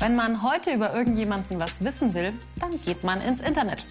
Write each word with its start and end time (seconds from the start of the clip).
Wenn 0.00 0.14
man 0.14 0.44
heute 0.44 0.70
über 0.70 0.94
irgendjemanden 0.94 1.58
was 1.58 1.82
wissen 1.82 2.14
will, 2.14 2.32
dann 2.60 2.70
geht 2.84 3.02
man 3.02 3.20
ins 3.20 3.40
Internet. 3.40 3.84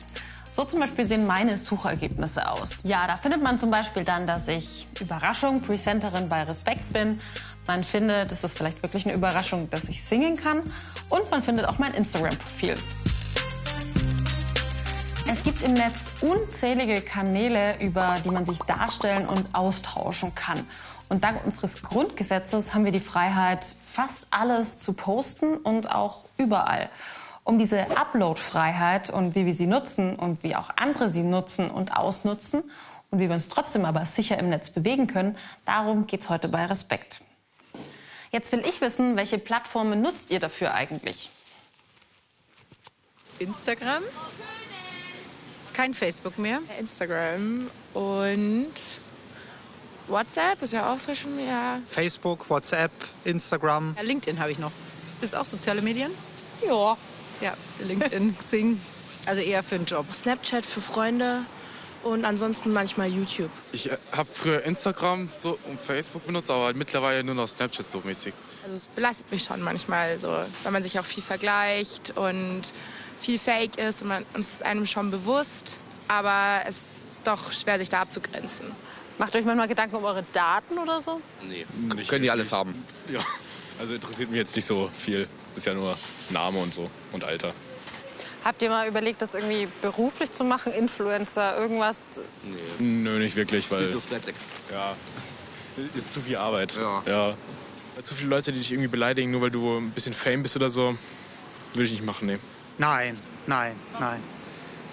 So 0.49 0.63
zum 0.63 0.79
Beispiel 0.79 1.05
sehen 1.05 1.27
meine 1.27 1.57
Suchergebnisse 1.57 2.49
aus. 2.49 2.79
Ja, 2.83 3.07
da 3.07 3.17
findet 3.17 3.43
man 3.43 3.59
zum 3.59 3.71
Beispiel 3.71 4.05
dann, 4.05 4.25
dass 4.25 4.47
ich 4.47 4.87
Überraschung 5.01 5.61
Presenterin 5.61 6.29
bei 6.29 6.43
Respekt 6.43 6.93
bin. 6.93 7.19
Man 7.67 7.83
findet, 7.83 8.31
es 8.31 8.41
ist 8.41 8.57
vielleicht 8.57 8.81
wirklich 8.81 9.05
eine 9.05 9.15
Überraschung, 9.15 9.69
dass 9.69 9.89
ich 9.89 10.01
singen 10.01 10.37
kann. 10.37 10.63
Und 11.09 11.29
man 11.29 11.43
findet 11.43 11.65
auch 11.65 11.77
mein 11.77 11.93
Instagram-Profil. 11.93 12.75
Es 15.29 15.43
gibt 15.43 15.61
im 15.63 15.73
Netz 15.73 16.11
unzählige 16.21 17.01
Kanäle, 17.01 17.77
über 17.81 18.15
die 18.23 18.29
man 18.29 18.45
sich 18.45 18.59
darstellen 18.59 19.27
und 19.27 19.53
austauschen 19.53 20.33
kann. 20.33 20.65
Und 21.09 21.23
dank 21.23 21.45
unseres 21.45 21.81
Grundgesetzes 21.81 22.73
haben 22.73 22.83
wir 22.83 22.91
die 22.91 22.99
Freiheit, 22.99 23.65
fast 23.83 24.27
alles 24.31 24.79
zu 24.79 24.93
posten 24.93 25.55
und 25.55 25.89
auch 25.89 26.25
überall. 26.37 26.89
Um 27.43 27.57
diese 27.57 27.97
Upload-Freiheit 27.97 29.09
und 29.09 29.33
wie 29.33 29.45
wir 29.45 29.53
sie 29.53 29.67
nutzen 29.67 30.17
und 30.17 30.43
wie 30.43 30.55
auch 30.55 30.69
andere 30.75 31.07
sie 31.07 31.23
nutzen 31.23 31.71
und 31.71 31.95
ausnutzen 31.95 32.63
und 33.09 33.19
wie 33.19 33.29
wir 33.29 33.35
uns 33.35 33.47
trotzdem 33.47 33.85
aber 33.85 34.05
sicher 34.05 34.37
im 34.37 34.49
Netz 34.49 34.69
bewegen 34.69 35.07
können, 35.07 35.37
darum 35.65 36.07
geht 36.07 36.21
es 36.21 36.29
heute 36.29 36.49
bei 36.49 36.65
Respekt. 36.65 37.21
Jetzt 38.31 38.51
will 38.51 38.63
ich 38.67 38.81
wissen, 38.81 39.15
welche 39.15 39.37
Plattformen 39.37 40.01
nutzt 40.01 40.29
ihr 40.31 40.39
dafür 40.39 40.73
eigentlich? 40.73 41.29
Instagram, 43.39 44.03
kein 45.71 45.93
Facebook 45.93 46.37
mehr, 46.37 46.59
Instagram 46.79 47.69
und 47.93 48.73
WhatsApp 50.07 50.61
ist 50.61 50.73
ja 50.73 50.91
auch 50.91 50.99
Social 50.99 51.29
Media. 51.31 51.81
Facebook, 51.87 52.49
WhatsApp, 52.49 52.91
Instagram. 53.25 53.95
Ja, 53.97 54.03
LinkedIn 54.03 54.39
habe 54.39 54.51
ich 54.51 54.59
noch. 54.59 54.71
Ist 55.21 55.35
auch 55.35 55.45
soziale 55.45 55.81
Medien? 55.81 56.11
Ja. 56.65 56.97
Ja, 57.41 57.53
LinkedIn, 57.79 58.35
Xing. 58.39 58.81
Also 59.25 59.41
eher 59.41 59.63
für 59.63 59.75
einen 59.75 59.85
Job. 59.85 60.05
Snapchat 60.13 60.65
für 60.65 60.81
Freunde 60.81 61.41
und 62.03 62.25
ansonsten 62.25 62.71
manchmal 62.71 63.09
YouTube. 63.09 63.51
Ich 63.71 63.91
äh, 63.91 63.97
habe 64.15 64.29
früher 64.31 64.63
Instagram 64.63 65.29
so 65.35 65.57
und 65.67 65.79
Facebook 65.79 66.25
benutzt, 66.25 66.49
aber 66.49 66.73
mittlerweile 66.73 67.23
nur 67.23 67.35
noch 67.35 67.47
Snapchat 67.47 67.85
so 67.85 68.01
mäßig. 68.03 68.33
Also 68.63 68.75
es 68.75 68.87
belastet 68.87 69.31
mich 69.31 69.43
schon 69.43 69.61
manchmal 69.61 70.17
so, 70.17 70.29
weil 70.63 70.71
man 70.71 70.81
sich 70.81 70.99
auch 70.99 71.05
viel 71.05 71.23
vergleicht 71.23 72.15
und 72.17 72.61
viel 73.19 73.39
Fake 73.39 73.77
ist 73.77 74.01
und, 74.01 74.09
man, 74.09 74.25
und 74.33 74.39
es 74.39 74.51
ist 74.51 74.63
einem 74.65 74.85
schon 74.85 75.11
bewusst, 75.11 75.79
aber 76.07 76.61
es 76.67 76.77
ist 76.77 77.21
doch 77.23 77.51
schwer, 77.51 77.79
sich 77.79 77.89
da 77.89 78.01
abzugrenzen. 78.01 78.71
Macht 79.17 79.35
euch 79.35 79.45
manchmal 79.45 79.67
Gedanken 79.67 79.95
um 79.95 80.03
eure 80.05 80.23
Daten 80.31 80.77
oder 80.77 81.01
so? 81.01 81.21
Nee, 81.47 81.65
Nicht 81.95 82.09
Können 82.09 82.23
die 82.23 82.31
alles 82.31 82.51
haben? 82.51 82.73
Ja, 83.11 83.21
also 83.79 83.95
interessiert 83.95 84.29
mich 84.29 84.37
jetzt 84.37 84.55
nicht 84.55 84.65
so 84.65 84.89
viel. 84.95 85.27
Ist 85.55 85.65
ja 85.65 85.73
nur 85.73 85.97
Name 86.29 86.59
und 86.59 86.73
so 86.73 86.89
und 87.11 87.23
Alter. 87.23 87.51
Habt 88.43 88.61
ihr 88.61 88.69
mal 88.69 88.87
überlegt, 88.87 89.21
das 89.21 89.33
irgendwie 89.33 89.67
beruflich 89.81 90.31
zu 90.31 90.43
machen, 90.43 90.71
Influencer, 90.71 91.57
irgendwas? 91.57 92.21
Nö, 92.79 93.19
nicht 93.19 93.35
wirklich, 93.35 93.69
weil 93.71 93.89
So 93.91 93.99
stressig. 93.99 94.35
ja, 94.71 94.95
ist 95.95 96.13
zu 96.13 96.21
viel 96.21 96.37
Arbeit. 96.37 96.75
Ja. 96.77 97.01
ja. 97.05 97.33
Zu 98.03 98.13
viele 98.13 98.29
Leute, 98.29 98.51
die 98.51 98.59
dich 98.59 98.71
irgendwie 98.71 98.87
beleidigen, 98.87 99.31
nur 99.31 99.41
weil 99.41 99.49
du 99.51 99.77
ein 99.79 99.91
bisschen 99.91 100.13
Fame 100.13 100.43
bist 100.43 100.55
oder 100.55 100.69
so, 100.69 100.95
will 101.73 101.85
ich 101.85 101.91
nicht 101.91 102.05
machen, 102.05 102.27
nee. 102.27 102.37
Nein, 102.77 103.17
nein, 103.47 103.75
nein. 103.99 104.23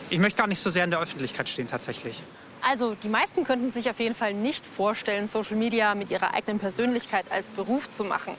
Ich 0.09 0.19
möchte 0.19 0.39
gar 0.39 0.47
nicht 0.47 0.61
so 0.61 0.71
sehr 0.71 0.85
in 0.85 0.91
der 0.91 1.01
Öffentlichkeit 1.01 1.49
stehen 1.49 1.67
tatsächlich. 1.67 2.23
Also, 2.67 2.95
die 2.95 3.11
meisten 3.11 3.45
könnten 3.45 3.71
sich 3.71 3.91
auf 3.91 4.01
jeden 4.01 4.15
Fall 4.15 4.33
nicht 4.33 4.65
vorstellen, 4.67 5.27
Social 5.27 5.57
Media 5.57 5.95
mit 5.95 6.11
ihrer 6.11 6.33
eigenen 6.33 6.59
Persönlichkeit 6.59 7.27
als 7.31 7.51
Beruf 7.51 7.91
zu 7.91 8.05
machen. 8.05 8.37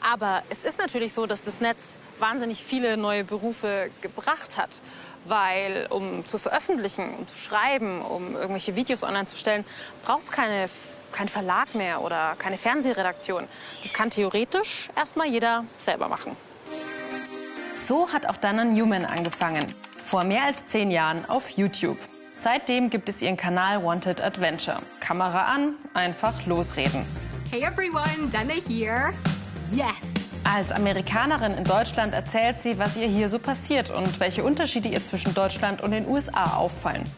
Aber 0.00 0.42
es 0.48 0.64
ist 0.64 0.78
natürlich 0.78 1.12
so, 1.12 1.26
dass 1.26 1.42
das 1.42 1.60
Netz 1.60 1.96
wahnsinnig 2.18 2.64
viele 2.64 2.96
neue 2.96 3.22
Berufe 3.22 3.90
gebracht 4.00 4.56
hat. 4.56 4.82
Weil, 5.26 5.86
um 5.90 6.26
zu 6.26 6.38
veröffentlichen, 6.38 7.14
um 7.14 7.28
zu 7.28 7.36
schreiben, 7.36 8.02
um 8.02 8.34
irgendwelche 8.34 8.74
Videos 8.74 9.04
online 9.04 9.26
zu 9.26 9.36
stellen, 9.36 9.64
braucht 10.02 10.24
es 10.24 10.32
keine, 10.32 10.68
keinen 11.12 11.28
Verlag 11.28 11.76
mehr 11.76 12.02
oder 12.02 12.34
keine 12.36 12.58
Fernsehredaktion. 12.58 13.46
Das 13.84 13.92
kann 13.92 14.10
theoretisch 14.10 14.88
erstmal 14.96 15.28
jeder 15.28 15.64
selber 15.76 16.08
machen. 16.08 16.36
So 17.76 18.12
hat 18.12 18.26
auch 18.26 18.36
Dana 18.38 18.64
Newman 18.64 19.04
angefangen. 19.04 19.72
Vor 20.02 20.24
mehr 20.24 20.44
als 20.44 20.66
zehn 20.66 20.90
Jahren 20.90 21.28
auf 21.28 21.50
YouTube. 21.50 21.98
Seitdem 22.40 22.88
gibt 22.88 23.08
es 23.08 23.20
ihren 23.20 23.36
Kanal 23.36 23.82
Wanted 23.82 24.20
Adventure. 24.20 24.78
Kamera 25.00 25.46
an, 25.46 25.74
einfach 25.92 26.46
losreden. 26.46 27.04
Hey 27.50 27.64
everyone, 27.64 28.28
Dana 28.30 28.54
here. 28.68 29.12
Yes. 29.72 30.14
Als 30.44 30.70
Amerikanerin 30.70 31.54
in 31.54 31.64
Deutschland 31.64 32.14
erzählt 32.14 32.60
sie, 32.60 32.78
was 32.78 32.96
ihr 32.96 33.08
hier 33.08 33.28
so 33.28 33.40
passiert 33.40 33.90
und 33.90 34.20
welche 34.20 34.44
Unterschiede 34.44 34.88
ihr 34.88 35.04
zwischen 35.04 35.34
Deutschland 35.34 35.80
und 35.80 35.90
den 35.90 36.06
USA 36.06 36.56
auffallen. 36.56 37.10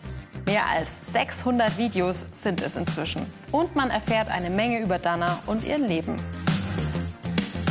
Mehr 0.47 0.65
als 0.67 0.99
600 1.13 1.77
Videos 1.77 2.25
sind 2.31 2.63
es 2.63 2.77
inzwischen. 2.77 3.31
Und 3.53 3.77
man 3.77 3.91
erfährt 3.91 4.29
eine 4.29 4.49
Menge 4.49 4.81
über 4.81 4.97
Dana 4.97 5.39
und 5.47 5.63
ihr 5.67 5.77
Leben. 5.77 6.17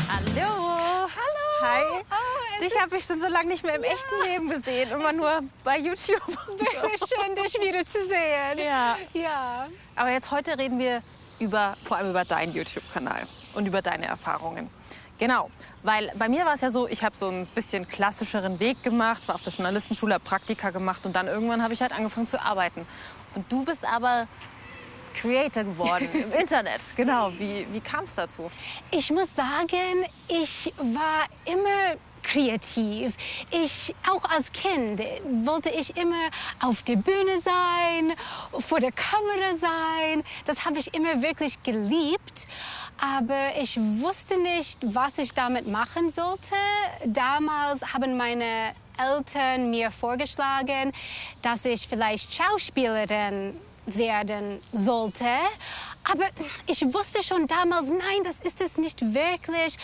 Hallo. 0.07 1.07
Hallo. 1.15 1.63
Hi. 1.63 2.28
Dich 2.61 2.77
habe 2.81 2.97
ich 2.97 3.05
schon 3.05 3.19
so 3.19 3.27
lange 3.27 3.47
nicht 3.47 3.63
mehr 3.63 3.75
im 3.75 3.83
echten 3.83 4.23
Leben 4.25 4.49
gesehen, 4.49 4.91
immer 4.91 5.13
nur 5.13 5.43
bei 5.63 5.77
YouTube. 5.77 6.21
Schön, 6.27 7.35
dich 7.35 7.53
wieder 7.53 7.85
zu 7.85 8.05
sehen. 8.05 8.57
Ja. 8.57 8.97
Ja. 9.13 9.67
Aber 9.95 10.09
jetzt 10.09 10.29
heute 10.31 10.57
reden 10.57 10.77
wir 10.77 11.01
über, 11.39 11.77
vor 11.85 11.97
allem 11.97 12.09
über 12.09 12.25
deinen 12.25 12.51
YouTube-Kanal 12.51 13.27
und 13.53 13.65
über 13.65 13.81
deine 13.81 14.07
Erfahrungen. 14.07 14.69
Genau, 15.19 15.49
weil 15.83 16.11
bei 16.15 16.29
mir 16.29 16.45
war 16.45 16.55
es 16.55 16.61
ja 16.61 16.71
so, 16.71 16.87
ich 16.87 17.03
habe 17.03 17.15
so 17.15 17.27
ein 17.27 17.45
bisschen 17.47 17.87
klassischeren 17.87 18.59
Weg 18.59 18.83
gemacht, 18.83 19.27
war 19.27 19.35
auf 19.35 19.41
der 19.41 19.51
Journalistenschule, 19.51 20.15
hab 20.15 20.23
Praktika 20.23 20.69
gemacht 20.69 21.05
und 21.05 21.13
dann 21.13 21.27
irgendwann 21.27 21.61
habe 21.61 21.73
ich 21.73 21.81
halt 21.81 21.91
angefangen 21.91 22.27
zu 22.27 22.41
arbeiten. 22.41 22.85
Und 23.35 23.51
du 23.51 23.65
bist 23.65 23.85
aber 23.85 24.27
Creator 25.13 25.63
geworden 25.63 26.07
im 26.13 26.31
Internet. 26.31 26.93
Genau, 26.95 27.31
wie, 27.37 27.67
wie 27.71 27.81
kam 27.81 28.05
es 28.05 28.15
dazu? 28.15 28.49
Ich 28.91 29.11
muss 29.11 29.35
sagen, 29.35 30.05
ich 30.27 30.73
war 30.77 31.25
immer 31.45 31.97
kreativ. 32.23 33.15
Ich, 33.51 33.95
auch 34.09 34.23
als 34.29 34.51
Kind 34.51 35.01
wollte 35.45 35.69
ich 35.69 35.95
immer 35.97 36.29
auf 36.61 36.83
der 36.83 36.95
Bühne 36.95 37.41
sein, 37.43 38.13
vor 38.59 38.79
der 38.79 38.91
Kamera 38.91 39.55
sein. 39.55 40.23
Das 40.45 40.65
habe 40.65 40.79
ich 40.79 40.93
immer 40.93 41.21
wirklich 41.21 41.61
geliebt. 41.63 42.47
Aber 43.01 43.55
ich 43.59 43.77
wusste 43.77 44.37
nicht, 44.41 44.77
was 44.83 45.17
ich 45.17 45.33
damit 45.33 45.67
machen 45.67 46.09
sollte. 46.09 46.55
Damals 47.05 47.93
haben 47.93 48.17
meine 48.17 48.73
Eltern 48.97 49.69
mir 49.69 49.89
vorgeschlagen, 49.89 50.91
dass 51.41 51.63
ich 51.63 51.87
vielleicht 51.87 52.33
Schauspielerin 52.33 53.57
werden 53.85 54.61
sollte. 54.73 55.25
Aber 56.03 56.25
ich 56.67 56.81
wusste 56.93 57.23
schon 57.23 57.47
damals, 57.47 57.89
nein, 57.89 58.23
das 58.23 58.39
ist 58.41 58.61
es 58.61 58.77
nicht 58.77 59.13
wirklich, 59.13 59.77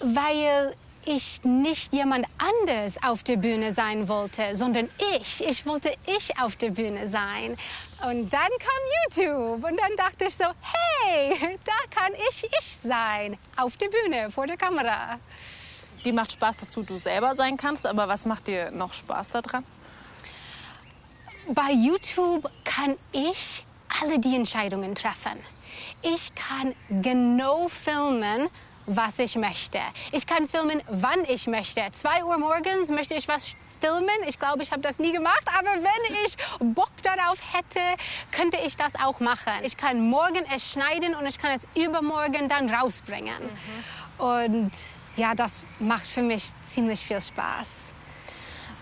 weil 0.00 0.74
ich 1.04 1.42
nicht 1.44 1.92
jemand 1.92 2.26
anders 2.38 3.02
auf 3.02 3.22
der 3.22 3.36
Bühne 3.36 3.72
sein 3.72 4.08
wollte, 4.08 4.54
sondern 4.54 4.90
ich. 5.14 5.44
Ich 5.44 5.66
wollte 5.66 5.92
ich 6.06 6.38
auf 6.38 6.56
der 6.56 6.70
Bühne 6.70 7.08
sein. 7.08 7.56
Und 8.04 8.32
dann 8.32 8.50
kam 8.58 9.18
YouTube 9.20 9.64
und 9.64 9.76
dann 9.80 9.96
dachte 9.96 10.26
ich 10.26 10.36
so, 10.36 10.44
hey, 10.44 11.58
da 11.64 11.72
kann 11.90 12.12
ich 12.30 12.44
ich 12.44 12.76
sein, 12.82 13.36
auf 13.56 13.76
der 13.76 13.88
Bühne, 13.88 14.30
vor 14.30 14.46
der 14.46 14.56
Kamera. 14.56 15.18
Die 16.04 16.12
macht 16.12 16.32
Spaß, 16.32 16.58
dass 16.58 16.70
du 16.70 16.82
du 16.82 16.96
selber 16.96 17.34
sein 17.34 17.56
kannst, 17.56 17.86
aber 17.86 18.06
was 18.08 18.24
macht 18.24 18.46
dir 18.46 18.70
noch 18.70 18.94
Spaß 18.94 19.30
daran? 19.30 19.64
Bei 21.48 21.72
YouTube 21.72 22.48
kann 22.64 22.96
ich 23.12 23.64
alle 24.02 24.18
die 24.18 24.36
Entscheidungen 24.36 24.94
treffen. 24.94 25.38
Ich 26.02 26.32
kann 26.34 26.74
genau 27.02 27.68
filmen, 27.68 28.48
was 28.88 29.18
ich 29.18 29.36
möchte. 29.36 29.78
Ich 30.12 30.26
kann 30.26 30.48
filmen, 30.48 30.82
wann 30.88 31.24
ich 31.28 31.46
möchte. 31.46 31.82
Zwei 31.92 32.24
Uhr 32.24 32.38
morgens 32.38 32.90
möchte 32.90 33.14
ich 33.14 33.28
was 33.28 33.54
filmen. 33.80 34.08
Ich 34.26 34.38
glaube, 34.38 34.62
ich 34.62 34.72
habe 34.72 34.80
das 34.80 34.98
nie 34.98 35.12
gemacht. 35.12 35.44
Aber 35.58 35.70
wenn 35.70 36.24
ich 36.24 36.36
Bock 36.74 36.90
darauf 37.02 37.38
hätte, 37.52 37.80
könnte 38.32 38.58
ich 38.66 38.76
das 38.76 38.94
auch 38.96 39.20
machen. 39.20 39.52
Ich 39.62 39.76
kann 39.76 40.00
morgen 40.00 40.44
es 40.54 40.72
schneiden 40.72 41.14
und 41.14 41.26
ich 41.26 41.38
kann 41.38 41.52
es 41.52 41.68
übermorgen 41.76 42.48
dann 42.48 42.68
rausbringen. 42.68 43.36
Und 44.16 44.72
ja, 45.16 45.34
das 45.34 45.64
macht 45.78 46.06
für 46.06 46.22
mich 46.22 46.50
ziemlich 46.62 47.00
viel 47.00 47.20
Spaß. 47.20 47.92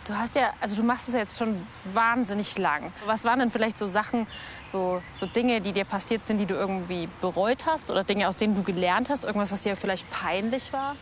Du 0.07 0.17
hast 0.17 0.37
ja, 0.37 0.53
also 0.61 0.77
du 0.77 0.85
machst 0.85 1.09
es 1.09 1.15
jetzt 1.15 1.37
schon 1.37 1.67
wahnsinnig 1.85 2.57
lang. 2.59 2.93
Was 3.07 3.25
waren 3.25 3.41
denn 3.41 3.51
vielleicht 3.51 3.77
so 3.77 3.89
Sachen, 3.89 4.29
so, 4.65 5.03
so 5.13 5.27
Dinge, 5.27 5.61
die 5.61 5.73
dir 5.73 5.85
passiert 5.85 6.25
sind, 6.25 6.39
die 6.39 6.47
du 6.47 6.55
irgendwie 6.55 7.09
bereut 7.21 7.67
hast 7.67 7.91
oder 7.91 8.05
Dinge, 8.05 8.29
aus 8.29 8.37
denen 8.37 8.55
du 8.55 8.63
gelernt 8.63 9.11
hast? 9.11 9.25
Irgendwas, 9.25 9.51
was 9.51 9.63
dir 9.63 9.77
vielleicht 9.77 10.09
peinlich 10.11 10.73
war? 10.73 10.95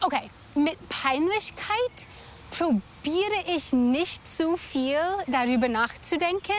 Okay, 0.00 0.30
mit 0.54 0.78
Peinlichkeit 0.88 2.06
probiere 2.52 3.56
ich 3.56 3.72
nicht 3.72 4.24
zu 4.28 4.56
viel 4.56 5.00
darüber 5.26 5.66
nachzudenken. 5.66 6.54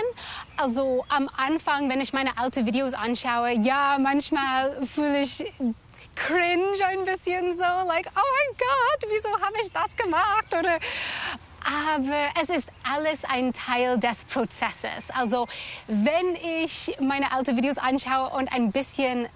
Also 0.58 1.06
am 1.08 1.30
Anfang, 1.38 1.90
wenn 1.90 2.02
ich 2.02 2.12
meine 2.12 2.38
alten 2.38 2.66
Videos 2.66 2.94
anschaue, 2.94 3.54
ja, 3.62 3.98
manchmal 3.98 4.86
fühle 4.86 5.22
ich 5.22 5.46
cringe 6.16 6.86
ein 6.86 7.06
bisschen 7.06 7.54
so, 7.54 7.64
like, 7.64 8.10
oh 8.14 8.28
mein 8.36 8.58
Gott, 8.58 9.10
wieso 9.10 9.30
habe 9.40 9.56
ich 9.64 9.72
das 9.72 9.96
gemacht? 9.96 10.54
Oder 10.54 10.80
aber 11.66 12.30
es 12.42 12.50
ist 12.50 12.70
alles 12.84 13.24
ein 13.26 13.54
Teil 13.54 14.00
des 14.00 14.26
Prozesses. 14.26 15.10
Also 15.14 15.48
wenn 15.88 16.36
ich 16.64 16.98
meine 17.00 17.32
alten 17.32 17.58
Videos 17.58 17.78
anschaue 17.78 18.30
und 18.30 18.52
ein 18.52 18.72
bisschen 18.72 19.28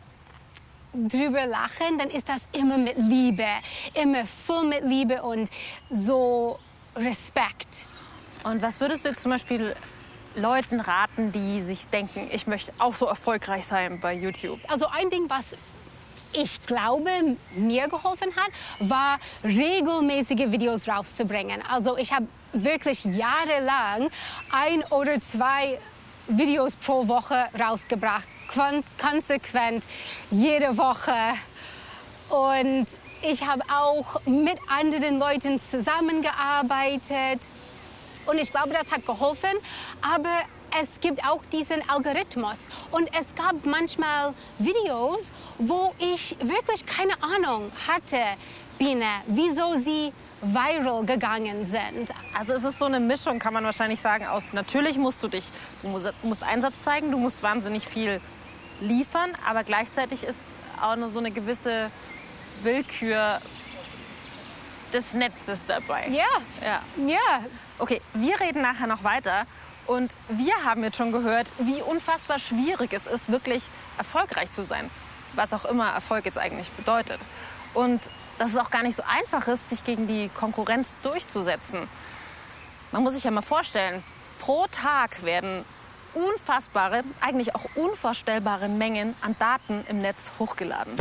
drüber 0.94 1.46
lachen, 1.46 1.98
dann 1.98 2.10
ist 2.10 2.30
das 2.30 2.48
immer 2.52 2.78
mit 2.78 2.98
Liebe, 2.98 3.46
immer 3.94 4.26
voll 4.26 4.66
mit 4.66 4.84
Liebe 4.84 5.24
und 5.24 5.50
so 5.90 6.60
Respekt. 6.96 7.88
Und 8.44 8.62
was 8.62 8.80
würdest 8.80 9.06
du 9.06 9.10
jetzt 9.10 9.22
zum 9.22 9.32
Beispiel 9.32 9.76
Leuten 10.36 10.80
raten, 10.80 11.32
die 11.32 11.62
sich 11.62 11.88
denken, 11.88 12.30
ich 12.32 12.48
möchte 12.48 12.74
auch 12.80 12.94
so 12.94 13.06
erfolgreich 13.06 13.66
sein 13.66 14.00
bei 14.00 14.14
YouTube? 14.14 14.60
Also 14.68 14.88
ein 14.88 15.10
Ding, 15.10 15.30
was 15.30 15.56
ich 16.34 16.66
glaube, 16.66 17.10
mir 17.56 17.88
geholfen 17.88 18.30
hat, 18.36 18.52
war 18.80 19.20
regelmäßige 19.44 20.52
Videos 20.52 20.88
rauszubringen. 20.88 21.62
Also 21.70 21.98
ich 21.98 22.12
habe 22.14 22.28
wirklich 22.54 23.04
jahrelang 23.06 24.10
ein 24.52 24.84
oder 24.90 25.20
zwei 25.20 25.80
Videos 26.28 26.76
pro 26.76 27.08
Woche 27.08 27.50
rausgebracht, 27.60 28.28
konsequent 28.98 29.86
jede 30.30 30.78
Woche. 30.78 31.14
Und 32.30 32.88
ich 33.22 33.46
habe 33.46 33.64
auch 33.72 34.22
mit 34.26 34.58
anderen 34.70 35.20
Leuten 35.20 35.60
zusammengearbeitet. 35.60 37.42
Und 38.26 38.38
ich 38.38 38.52
glaube, 38.52 38.70
das 38.70 38.92
hat 38.92 39.06
geholfen. 39.06 39.52
Aber 40.02 40.30
es 40.80 41.00
gibt 41.00 41.24
auch 41.26 41.44
diesen 41.52 41.88
Algorithmus. 41.90 42.70
Und 42.92 43.10
es 43.20 43.36
gab 43.36 43.66
manchmal 43.66 44.34
Videos, 44.58 45.34
wo 45.58 45.94
ich 46.00 46.36
wirklich 46.40 46.86
keine 46.86 47.14
Ahnung 47.22 47.72
hatte, 47.88 48.18
Biene, 48.78 49.06
wieso 49.28 49.76
sie 49.76 50.12
viral 50.42 51.06
gegangen 51.06 51.64
sind. 51.64 52.12
Also 52.34 52.54
es 52.54 52.64
ist 52.64 52.80
so 52.80 52.86
eine 52.86 53.00
Mischung, 53.00 53.38
kann 53.38 53.54
man 53.54 53.64
wahrscheinlich 53.64 54.02
sagen, 54.02 54.26
aus 54.26 54.54
natürlich 54.54 54.98
musst 54.98 55.22
du 55.22 55.28
dich, 55.28 55.46
du 55.84 55.90
musst, 55.90 56.12
musst 56.24 56.44
Einsatz 56.44 56.82
zeigen, 56.82 57.12
du 57.12 57.20
musst 57.20 57.44
wahnsinnig 57.44 57.88
viel 57.88 58.20
liefern, 58.80 59.34
aber 59.48 59.64
gleichzeitig 59.64 60.24
ist 60.24 60.56
auch 60.82 60.96
nur 60.96 61.10
so 61.10 61.20
eine 61.20 61.30
gewisse 61.30 61.92
Willkür 62.64 63.40
des 64.92 65.14
Netzes 65.14 65.68
dabei. 65.68 66.08
Ja. 66.08 66.26
Ja. 66.64 66.82
Ja. 67.06 67.46
Okay, 67.78 68.02
wir 68.14 68.40
reden 68.40 68.62
nachher 68.62 68.88
noch 68.88 69.04
weiter. 69.04 69.46
Und 69.88 70.16
wir 70.30 70.54
haben 70.66 70.84
jetzt 70.84 70.98
schon 70.98 71.12
gehört, 71.12 71.50
wie 71.60 71.82
unfassbar 71.82 72.40
schwierig 72.40 72.94
es 72.94 73.08
ist, 73.08 73.32
wirklich 73.32 73.70
erfolgreich 73.98 74.52
zu 74.52 74.64
sein. 74.64 74.90
Was 75.34 75.54
auch 75.54 75.66
immer 75.66 75.90
Erfolg 75.90 76.26
jetzt 76.26 76.38
eigentlich 76.38 76.72
bedeutet. 76.72 77.20
Und 77.74 78.10
dass 78.38 78.50
es 78.50 78.58
auch 78.58 78.70
gar 78.70 78.84
nicht 78.84 78.96
so 78.96 79.04
einfach 79.04 79.48
ist, 79.48 79.70
sich 79.70 79.84
gegen 79.84 80.08
die 80.08 80.30
Konkurrenz 80.30 80.98
durchzusetzen. 81.02 81.88
Man 82.92 83.04
muss 83.04 83.14
sich 83.14 83.24
ja 83.24 83.32
mal 83.32 83.42
vorstellen, 83.42 84.04
pro 84.40 84.66
Tag 84.72 85.24
werden 85.24 85.64
unfassbare, 86.14 87.04
eigentlich 87.22 87.56
auch 87.56 87.66
unvorstellbare 87.76 88.68
Mengen 88.68 89.16
an 89.22 89.36
Daten 89.40 89.86
im 89.88 90.02
Netz 90.02 90.32
hochgeladen. 90.40 90.94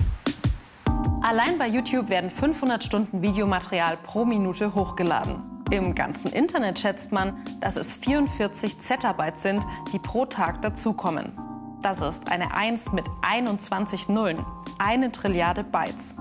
Allein 1.23 1.59
bei 1.59 1.67
YouTube 1.67 2.09
werden 2.09 2.31
500 2.31 2.85
Stunden 2.85 3.23
Videomaterial 3.23 3.97
pro 3.97 4.25
Minute 4.25 4.75
hochgeladen. 4.75 5.50
Im 5.71 5.95
ganzen 5.95 6.33
Internet 6.33 6.81
schätzt 6.81 7.13
man, 7.13 7.45
dass 7.61 7.77
es 7.77 7.95
44 7.95 8.81
Zettabyte 8.81 9.39
sind, 9.39 9.65
die 9.93 10.01
pro 10.01 10.27
Tag 10.27 10.63
dazukommen. 10.63 11.39
Das 11.81 12.03
ist 12.03 12.31
eine 12.31 12.53
1 12.55 12.91
mit 12.93 13.05
21 13.23 14.09
Nullen, 14.09 14.45
eine 14.79 15.13
Trilliarde 15.13 15.63
Bytes. 15.63 16.17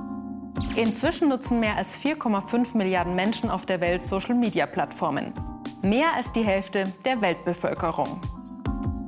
Inzwischen 0.76 1.30
nutzen 1.30 1.60
mehr 1.60 1.78
als 1.78 1.98
4,5 1.98 2.78
Milliarden 2.78 3.16
Menschen 3.16 3.50
auf 3.50 3.66
der 3.66 3.82
Welt 3.82 4.04
Social-Media-Plattformen. 4.04 5.34
Mehr 5.82 6.14
als 6.16 6.32
die 6.32 6.44
Hälfte 6.44 6.84
der 7.04 7.20
Weltbevölkerung. 7.22 8.22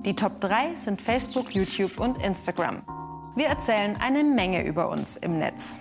Die 0.06 0.16
Top 0.16 0.42
3 0.42 0.74
sind 0.74 1.00
Facebook, 1.00 1.54
YouTube 1.54 2.00
und 2.00 2.18
Instagram. 2.24 2.82
Wir 3.36 3.46
erzählen 3.46 3.96
eine 4.02 4.24
Menge 4.24 4.66
über 4.66 4.90
uns 4.90 5.18
im 5.18 5.38
Netz. 5.38 5.80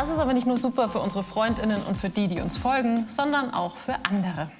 Das 0.00 0.08
ist 0.08 0.18
aber 0.18 0.32
nicht 0.32 0.46
nur 0.46 0.56
super 0.56 0.88
für 0.88 1.00
unsere 1.00 1.22
Freundinnen 1.22 1.82
und 1.82 1.94
für 1.94 2.08
die, 2.08 2.26
die 2.26 2.40
uns 2.40 2.56
folgen, 2.56 3.06
sondern 3.06 3.52
auch 3.52 3.76
für 3.76 3.96
andere. 4.02 4.50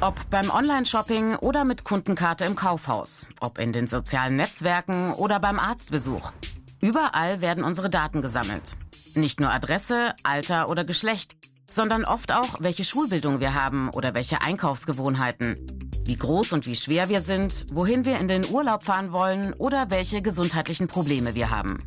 Ob 0.00 0.14
beim 0.30 0.48
Online-Shopping 0.48 1.36
oder 1.36 1.66
mit 1.66 1.84
Kundenkarte 1.84 2.46
im 2.46 2.56
Kaufhaus, 2.56 3.26
ob 3.40 3.58
in 3.58 3.74
den 3.74 3.86
sozialen 3.86 4.36
Netzwerken 4.36 5.12
oder 5.12 5.40
beim 5.40 5.58
Arztbesuch. 5.58 6.32
Überall 6.80 7.42
werden 7.42 7.64
unsere 7.64 7.90
Daten 7.90 8.22
gesammelt. 8.22 8.76
Nicht 9.14 9.40
nur 9.40 9.52
Adresse, 9.52 10.14
Alter 10.22 10.70
oder 10.70 10.86
Geschlecht, 10.86 11.36
sondern 11.70 12.04
oft 12.04 12.32
auch, 12.32 12.60
welche 12.60 12.84
Schulbildung 12.84 13.40
wir 13.40 13.54
haben 13.54 13.90
oder 13.90 14.14
welche 14.14 14.42
Einkaufsgewohnheiten. 14.42 15.56
Wie 16.04 16.16
groß 16.16 16.52
und 16.52 16.66
wie 16.66 16.76
schwer 16.76 17.08
wir 17.08 17.20
sind, 17.20 17.66
wohin 17.70 18.04
wir 18.04 18.18
in 18.18 18.28
den 18.28 18.48
Urlaub 18.48 18.84
fahren 18.84 19.12
wollen 19.12 19.52
oder 19.54 19.90
welche 19.90 20.22
gesundheitlichen 20.22 20.88
Probleme 20.88 21.34
wir 21.34 21.50
haben. 21.50 21.78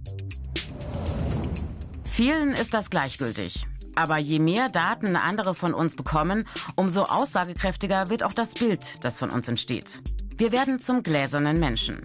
Vielen 2.10 2.54
ist 2.54 2.74
das 2.74 2.90
gleichgültig. 2.90 3.66
Aber 3.96 4.18
je 4.18 4.40
mehr 4.40 4.70
Daten 4.70 5.16
andere 5.16 5.56
von 5.56 5.74
uns 5.74 5.96
bekommen, 5.96 6.46
umso 6.76 7.04
aussagekräftiger 7.04 8.10
wird 8.10 8.24
auch 8.24 8.34
das 8.34 8.54
Bild, 8.54 9.04
das 9.04 9.20
von 9.20 9.30
uns 9.30 9.48
entsteht. 9.48 10.02
Wir 10.38 10.52
werden 10.52 10.80
zum 10.80 11.04
gläsernen 11.04 11.60
Menschen. 11.60 12.02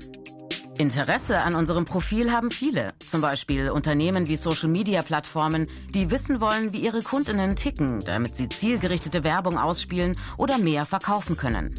Interesse 0.78 1.40
an 1.40 1.54
unserem 1.54 1.84
Profil 1.84 2.32
haben 2.32 2.50
viele, 2.50 2.94
zum 2.98 3.20
Beispiel 3.20 3.70
Unternehmen 3.70 4.26
wie 4.26 4.36
Social-Media-Plattformen, 4.36 5.68
die 5.90 6.10
wissen 6.10 6.40
wollen, 6.40 6.72
wie 6.72 6.78
ihre 6.78 7.00
Kundinnen 7.00 7.54
ticken, 7.54 8.00
damit 8.00 8.36
sie 8.36 8.48
zielgerichtete 8.48 9.22
Werbung 9.22 9.56
ausspielen 9.56 10.18
oder 10.36 10.58
mehr 10.58 10.84
verkaufen 10.84 11.36
können. 11.36 11.78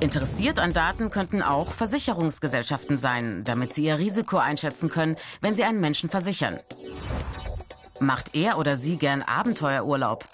Interessiert 0.00 0.58
an 0.58 0.72
Daten 0.72 1.10
könnten 1.10 1.42
auch 1.42 1.72
Versicherungsgesellschaften 1.72 2.96
sein, 2.96 3.44
damit 3.44 3.74
sie 3.74 3.84
ihr 3.84 3.98
Risiko 3.98 4.38
einschätzen 4.38 4.88
können, 4.88 5.16
wenn 5.40 5.54
sie 5.54 5.64
einen 5.64 5.80
Menschen 5.80 6.08
versichern. 6.08 6.58
Macht 8.00 8.34
er 8.34 8.58
oder 8.58 8.76
sie 8.76 8.96
gern 8.96 9.22
Abenteuerurlaub? 9.22 10.24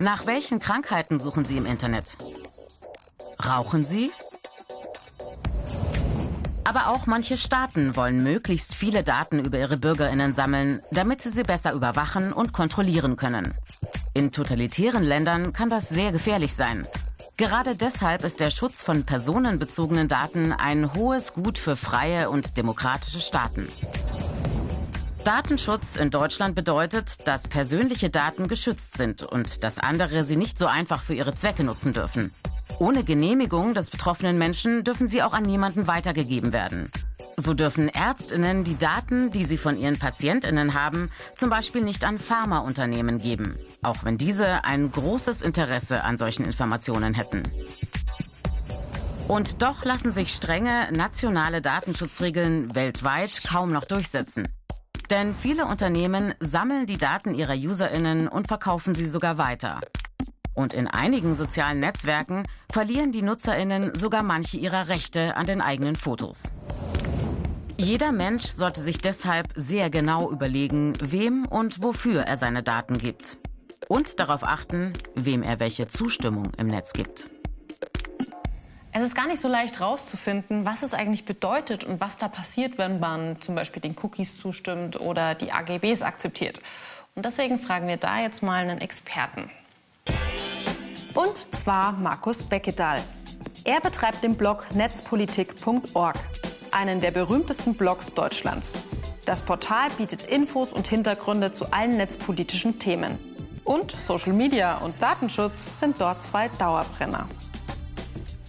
Nach 0.00 0.26
welchen 0.26 0.58
Krankheiten 0.58 1.18
suchen 1.18 1.44
Sie 1.44 1.56
im 1.56 1.66
Internet? 1.66 2.16
Rauchen 3.44 3.84
Sie? 3.84 4.10
Aber 6.68 6.88
auch 6.88 7.06
manche 7.06 7.38
Staaten 7.38 7.96
wollen 7.96 8.22
möglichst 8.22 8.74
viele 8.74 9.02
Daten 9.02 9.42
über 9.42 9.58
ihre 9.58 9.78
Bürgerinnen 9.78 10.34
sammeln, 10.34 10.82
damit 10.90 11.22
sie 11.22 11.30
sie 11.30 11.42
besser 11.42 11.72
überwachen 11.72 12.30
und 12.30 12.52
kontrollieren 12.52 13.16
können. 13.16 13.54
In 14.12 14.32
totalitären 14.32 15.02
Ländern 15.02 15.54
kann 15.54 15.70
das 15.70 15.88
sehr 15.88 16.12
gefährlich 16.12 16.54
sein. 16.54 16.86
Gerade 17.38 17.74
deshalb 17.74 18.22
ist 18.22 18.38
der 18.38 18.50
Schutz 18.50 18.82
von 18.82 19.04
personenbezogenen 19.04 20.08
Daten 20.08 20.52
ein 20.52 20.92
hohes 20.92 21.32
Gut 21.32 21.56
für 21.56 21.74
freie 21.74 22.28
und 22.28 22.58
demokratische 22.58 23.20
Staaten. 23.20 23.68
Datenschutz 25.24 25.96
in 25.96 26.10
Deutschland 26.10 26.54
bedeutet, 26.54 27.26
dass 27.26 27.48
persönliche 27.48 28.10
Daten 28.10 28.46
geschützt 28.46 28.98
sind 28.98 29.22
und 29.22 29.64
dass 29.64 29.78
andere 29.78 30.22
sie 30.24 30.36
nicht 30.36 30.58
so 30.58 30.66
einfach 30.66 31.00
für 31.00 31.14
ihre 31.14 31.32
Zwecke 31.32 31.64
nutzen 31.64 31.94
dürfen. 31.94 32.30
Ohne 32.78 33.02
Genehmigung 33.02 33.74
des 33.74 33.90
betroffenen 33.90 34.38
Menschen 34.38 34.84
dürfen 34.84 35.08
sie 35.08 35.22
auch 35.22 35.32
an 35.32 35.42
niemanden 35.42 35.86
weitergegeben 35.86 36.52
werden. 36.52 36.90
So 37.36 37.54
dürfen 37.54 37.88
Ärztinnen 37.88 38.64
die 38.64 38.76
Daten, 38.76 39.30
die 39.32 39.44
sie 39.44 39.58
von 39.58 39.78
ihren 39.78 39.98
Patientinnen 39.98 40.74
haben, 40.74 41.10
zum 41.36 41.50
Beispiel 41.50 41.82
nicht 41.82 42.04
an 42.04 42.18
Pharmaunternehmen 42.18 43.18
geben, 43.18 43.58
auch 43.82 44.04
wenn 44.04 44.18
diese 44.18 44.64
ein 44.64 44.90
großes 44.90 45.42
Interesse 45.42 46.04
an 46.04 46.16
solchen 46.18 46.44
Informationen 46.44 47.14
hätten. 47.14 47.44
Und 49.28 49.62
doch 49.62 49.84
lassen 49.84 50.10
sich 50.10 50.32
strenge 50.32 50.88
nationale 50.90 51.60
Datenschutzregeln 51.60 52.74
weltweit 52.74 53.42
kaum 53.44 53.68
noch 53.68 53.84
durchsetzen. 53.84 54.48
Denn 55.10 55.34
viele 55.34 55.66
Unternehmen 55.66 56.34
sammeln 56.40 56.86
die 56.86 56.98
Daten 56.98 57.34
ihrer 57.34 57.54
Userinnen 57.54 58.28
und 58.28 58.48
verkaufen 58.48 58.94
sie 58.94 59.06
sogar 59.06 59.38
weiter. 59.38 59.80
Und 60.58 60.74
in 60.74 60.88
einigen 60.88 61.36
sozialen 61.36 61.78
Netzwerken 61.78 62.42
verlieren 62.72 63.12
die 63.12 63.22
Nutzerinnen 63.22 63.94
sogar 63.94 64.24
manche 64.24 64.56
ihrer 64.56 64.88
Rechte 64.88 65.36
an 65.36 65.46
den 65.46 65.60
eigenen 65.60 65.94
Fotos. 65.94 66.52
Jeder 67.76 68.10
Mensch 68.10 68.46
sollte 68.46 68.82
sich 68.82 68.98
deshalb 68.98 69.52
sehr 69.54 69.88
genau 69.88 70.32
überlegen, 70.32 70.94
wem 71.00 71.46
und 71.46 71.80
wofür 71.80 72.22
er 72.22 72.36
seine 72.36 72.64
Daten 72.64 72.98
gibt. 72.98 73.36
Und 73.86 74.18
darauf 74.18 74.42
achten, 74.42 74.94
wem 75.14 75.44
er 75.44 75.60
welche 75.60 75.86
Zustimmung 75.86 76.50
im 76.58 76.66
Netz 76.66 76.92
gibt. 76.92 77.30
Es 78.90 79.04
ist 79.04 79.14
gar 79.14 79.28
nicht 79.28 79.40
so 79.40 79.46
leicht 79.46 79.78
herauszufinden, 79.78 80.66
was 80.66 80.82
es 80.82 80.92
eigentlich 80.92 81.24
bedeutet 81.24 81.84
und 81.84 82.00
was 82.00 82.16
da 82.16 82.26
passiert, 82.26 82.78
wenn 82.78 82.98
man 82.98 83.40
zum 83.40 83.54
Beispiel 83.54 83.80
den 83.80 83.94
Cookies 84.02 84.36
zustimmt 84.36 85.00
oder 85.00 85.36
die 85.36 85.52
AGBs 85.52 86.02
akzeptiert. 86.02 86.60
Und 87.14 87.24
deswegen 87.26 87.60
fragen 87.60 87.86
wir 87.86 87.96
da 87.96 88.18
jetzt 88.18 88.42
mal 88.42 88.68
einen 88.68 88.80
Experten. 88.80 89.52
Und 91.18 91.52
zwar 91.52 91.94
Markus 91.94 92.44
Beckedahl. 92.44 93.02
Er 93.64 93.80
betreibt 93.80 94.22
den 94.22 94.36
Blog 94.36 94.68
netzpolitik.org, 94.72 96.16
einen 96.70 97.00
der 97.00 97.10
berühmtesten 97.10 97.74
Blogs 97.74 98.14
Deutschlands. 98.14 98.76
Das 99.26 99.42
Portal 99.42 99.90
bietet 99.98 100.22
Infos 100.22 100.72
und 100.72 100.86
Hintergründe 100.86 101.50
zu 101.50 101.72
allen 101.72 101.96
netzpolitischen 101.96 102.78
Themen. 102.78 103.18
Und 103.64 103.90
Social 103.90 104.32
Media 104.32 104.78
und 104.78 104.94
Datenschutz 105.02 105.80
sind 105.80 106.00
dort 106.00 106.22
zwei 106.22 106.50
Dauerbrenner. 106.50 107.28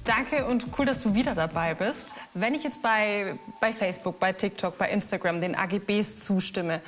Danke 0.03 0.45
und 0.45 0.67
cool, 0.77 0.85
dass 0.85 1.01
du 1.01 1.15
wieder 1.15 1.33
dabei 1.33 1.73
bist. 1.73 2.13
Wenn 2.35 2.53
ich 2.53 2.63
jetzt 2.63 2.83
bei, 2.83 3.39
bei 3.59 3.73
Facebook, 3.73 4.19
bei 4.19 4.31
TikTok, 4.31 4.77
bei 4.77 4.91
Instagram 4.91 5.41
den 5.41 5.55
AGBs 5.55 6.19
zustimme, 6.19 6.81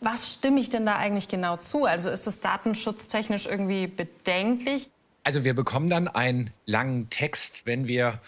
was 0.00 0.32
stimme 0.32 0.58
ich 0.58 0.68
denn 0.68 0.84
da 0.84 0.96
eigentlich 0.96 1.28
genau 1.28 1.58
zu? 1.58 1.84
Also 1.84 2.10
ist 2.10 2.26
das 2.26 2.40
datenschutztechnisch 2.40 3.46
irgendwie 3.46 3.86
bedenklich? 3.86 4.90
Also 5.28 5.44
wir 5.44 5.52
bekommen 5.52 5.90
dann 5.90 6.08
einen 6.08 6.54
langen 6.64 7.10
Text, 7.10 7.66
wenn 7.66 7.86
wir 7.86 8.18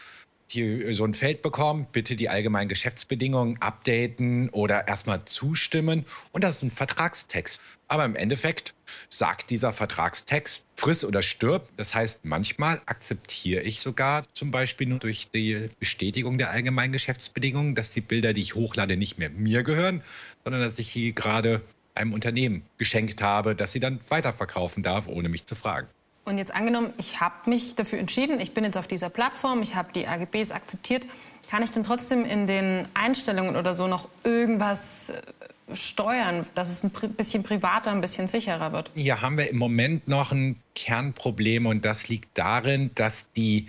die, 0.52 0.92
so 0.92 1.06
ein 1.06 1.14
Feld 1.14 1.40
bekommen, 1.40 1.86
bitte 1.90 2.14
die 2.14 2.28
allgemeinen 2.28 2.68
Geschäftsbedingungen 2.68 3.56
updaten 3.62 4.50
oder 4.50 4.86
erstmal 4.86 5.24
zustimmen. 5.24 6.04
Und 6.32 6.44
das 6.44 6.56
ist 6.56 6.62
ein 6.62 6.70
Vertragstext. 6.70 7.62
Aber 7.88 8.04
im 8.04 8.16
Endeffekt 8.16 8.74
sagt 9.08 9.48
dieser 9.48 9.72
Vertragstext, 9.72 10.66
friss 10.76 11.02
oder 11.02 11.22
stirb. 11.22 11.70
Das 11.78 11.94
heißt, 11.94 12.26
manchmal 12.26 12.82
akzeptiere 12.84 13.62
ich 13.62 13.80
sogar 13.80 14.26
zum 14.34 14.50
Beispiel 14.50 14.86
nur 14.86 14.98
durch 14.98 15.30
die 15.30 15.70
Bestätigung 15.78 16.36
der 16.36 16.50
allgemeinen 16.50 16.92
Geschäftsbedingungen, 16.92 17.74
dass 17.74 17.92
die 17.92 18.02
Bilder, 18.02 18.34
die 18.34 18.42
ich 18.42 18.54
hochlade, 18.56 18.98
nicht 18.98 19.16
mehr 19.16 19.30
mir 19.30 19.62
gehören, 19.62 20.02
sondern 20.44 20.60
dass 20.60 20.78
ich 20.78 20.92
sie 20.92 21.14
gerade 21.14 21.62
einem 21.94 22.12
Unternehmen 22.12 22.66
geschenkt 22.76 23.22
habe, 23.22 23.56
dass 23.56 23.72
sie 23.72 23.80
dann 23.80 24.00
weiterverkaufen 24.10 24.82
darf, 24.82 25.08
ohne 25.08 25.30
mich 25.30 25.46
zu 25.46 25.54
fragen. 25.54 25.88
Und 26.24 26.38
jetzt 26.38 26.54
angenommen, 26.54 26.92
ich 26.98 27.20
habe 27.20 27.50
mich 27.50 27.74
dafür 27.74 27.98
entschieden, 27.98 28.40
ich 28.40 28.52
bin 28.52 28.64
jetzt 28.64 28.76
auf 28.76 28.86
dieser 28.86 29.08
Plattform, 29.08 29.62
ich 29.62 29.74
habe 29.74 29.92
die 29.92 30.06
AGBs 30.06 30.52
akzeptiert, 30.52 31.04
kann 31.50 31.62
ich 31.62 31.70
denn 31.70 31.82
trotzdem 31.82 32.24
in 32.24 32.46
den 32.46 32.86
Einstellungen 32.94 33.56
oder 33.56 33.74
so 33.74 33.88
noch 33.88 34.08
irgendwas 34.22 35.10
äh, 35.10 35.74
steuern, 35.74 36.46
dass 36.54 36.68
es 36.68 36.84
ein 36.84 36.90
bisschen 36.90 37.42
privater, 37.42 37.90
ein 37.90 38.00
bisschen 38.00 38.26
sicherer 38.26 38.72
wird? 38.72 38.90
Hier 38.94 39.20
haben 39.20 39.36
wir 39.36 39.50
im 39.50 39.58
Moment 39.58 40.06
noch 40.06 40.30
ein 40.30 40.60
Kernproblem 40.74 41.66
und 41.66 41.84
das 41.84 42.08
liegt 42.08 42.38
darin, 42.38 42.90
dass 42.94 43.32
die 43.32 43.66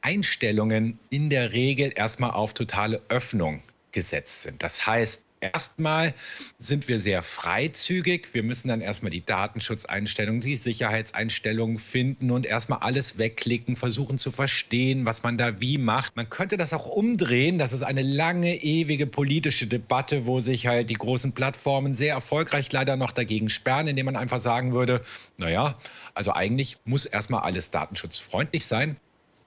Einstellungen 0.00 0.98
in 1.10 1.30
der 1.30 1.52
Regel 1.52 1.92
erstmal 1.94 2.32
auf 2.32 2.54
totale 2.54 3.00
Öffnung 3.08 3.62
gesetzt 3.92 4.42
sind. 4.42 4.62
Das 4.62 4.86
heißt, 4.86 5.22
Erstmal 5.42 6.14
sind 6.60 6.86
wir 6.86 7.00
sehr 7.00 7.20
freizügig. 7.20 8.28
Wir 8.32 8.44
müssen 8.44 8.68
dann 8.68 8.80
erstmal 8.80 9.10
die 9.10 9.26
Datenschutzeinstellungen, 9.26 10.40
die 10.40 10.54
Sicherheitseinstellungen 10.54 11.78
finden 11.78 12.30
und 12.30 12.46
erstmal 12.46 12.78
alles 12.78 13.18
wegklicken, 13.18 13.74
versuchen 13.74 14.20
zu 14.20 14.30
verstehen, 14.30 15.04
was 15.04 15.24
man 15.24 15.38
da 15.38 15.60
wie 15.60 15.78
macht. 15.78 16.14
Man 16.14 16.30
könnte 16.30 16.56
das 16.56 16.72
auch 16.72 16.86
umdrehen. 16.86 17.58
Das 17.58 17.72
ist 17.72 17.82
eine 17.82 18.02
lange, 18.02 18.62
ewige 18.62 19.08
politische 19.08 19.66
Debatte, 19.66 20.26
wo 20.26 20.38
sich 20.38 20.68
halt 20.68 20.90
die 20.90 20.94
großen 20.94 21.32
Plattformen 21.32 21.96
sehr 21.96 22.14
erfolgreich 22.14 22.70
leider 22.70 22.94
noch 22.94 23.10
dagegen 23.10 23.50
sperren, 23.50 23.88
indem 23.88 24.06
man 24.06 24.14
einfach 24.14 24.40
sagen 24.40 24.72
würde, 24.72 25.02
naja, 25.38 25.76
also 26.14 26.32
eigentlich 26.32 26.76
muss 26.84 27.04
erstmal 27.04 27.42
alles 27.42 27.72
datenschutzfreundlich 27.72 28.64
sein. 28.66 28.96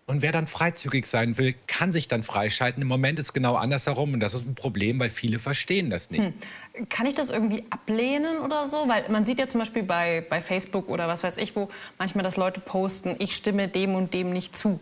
Und 0.07 0.21
wer 0.21 0.31
dann 0.31 0.45
freizügig 0.45 1.07
sein 1.07 1.39
will, 1.39 1.55
kann 1.65 1.91
sich 1.91 2.07
dann 2.07 2.21
freischalten. 2.21 2.79
Im 2.83 2.87
Moment 2.87 3.17
ist 3.17 3.27
es 3.27 3.33
genau 3.33 3.55
andersherum 3.55 4.13
und 4.13 4.19
das 4.19 4.35
ist 4.35 4.45
ein 4.45 4.53
Problem, 4.53 4.99
weil 4.99 5.09
viele 5.09 5.39
verstehen 5.39 5.89
das 5.89 6.11
nicht. 6.11 6.23
Hm. 6.23 6.89
Kann 6.89 7.07
ich 7.07 7.15
das 7.15 7.31
irgendwie 7.31 7.65
ablehnen 7.71 8.37
oder 8.37 8.67
so? 8.67 8.87
Weil 8.87 9.09
man 9.09 9.25
sieht 9.25 9.39
ja 9.39 9.47
zum 9.47 9.61
Beispiel 9.61 9.81
bei, 9.81 10.23
bei 10.29 10.41
Facebook 10.41 10.89
oder 10.89 11.07
was 11.07 11.23
weiß 11.23 11.37
ich 11.37 11.55
wo 11.55 11.69
manchmal, 11.97 12.23
dass 12.23 12.37
Leute 12.37 12.59
posten, 12.59 13.15
ich 13.17 13.35
stimme 13.35 13.67
dem 13.67 13.95
und 13.95 14.13
dem 14.13 14.31
nicht 14.31 14.55
zu. 14.55 14.79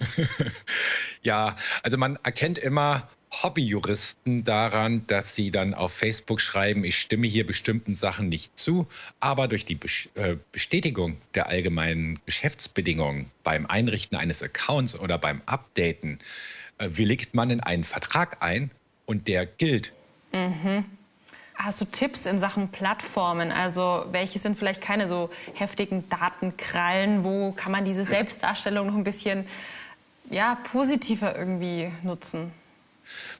ja, 1.22 1.56
also 1.82 1.98
man 1.98 2.18
erkennt 2.22 2.56
immer, 2.56 3.08
Hobbyjuristen 3.30 4.44
daran, 4.44 5.06
dass 5.06 5.34
sie 5.34 5.50
dann 5.50 5.74
auf 5.74 5.92
Facebook 5.92 6.40
schreiben, 6.40 6.84
ich 6.84 6.98
stimme 6.98 7.26
hier 7.26 7.46
bestimmten 7.46 7.94
Sachen 7.94 8.28
nicht 8.28 8.58
zu, 8.58 8.86
aber 9.20 9.48
durch 9.48 9.64
die 9.64 9.78
äh, 10.14 10.36
Bestätigung 10.52 11.18
der 11.34 11.48
allgemeinen 11.48 12.20
Geschäftsbedingungen 12.26 13.30
beim 13.44 13.66
Einrichten 13.66 14.16
eines 14.16 14.42
Accounts 14.42 14.98
oder 14.98 15.18
beim 15.18 15.42
Updaten 15.46 16.18
äh, 16.78 16.88
willigt 16.92 17.34
man 17.34 17.50
in 17.50 17.60
einen 17.60 17.84
Vertrag 17.84 18.42
ein 18.42 18.70
und 19.06 19.28
der 19.28 19.46
gilt. 19.46 19.92
Mhm. 20.32 20.84
Hast 21.54 21.80
du 21.80 21.84
Tipps 21.86 22.24
in 22.24 22.38
Sachen 22.38 22.68
Plattformen? 22.68 23.50
Also 23.50 24.06
welche 24.12 24.38
sind 24.38 24.56
vielleicht 24.56 24.80
keine 24.80 25.08
so 25.08 25.28
heftigen 25.54 26.08
Datenkrallen? 26.08 27.24
Wo 27.24 27.50
kann 27.50 27.72
man 27.72 27.84
diese 27.84 28.04
Selbstdarstellung 28.04 28.86
noch 28.86 28.94
ein 28.94 29.02
bisschen 29.02 29.44
ja, 30.30 30.56
positiver 30.70 31.36
irgendwie 31.36 31.90
nutzen? 32.04 32.52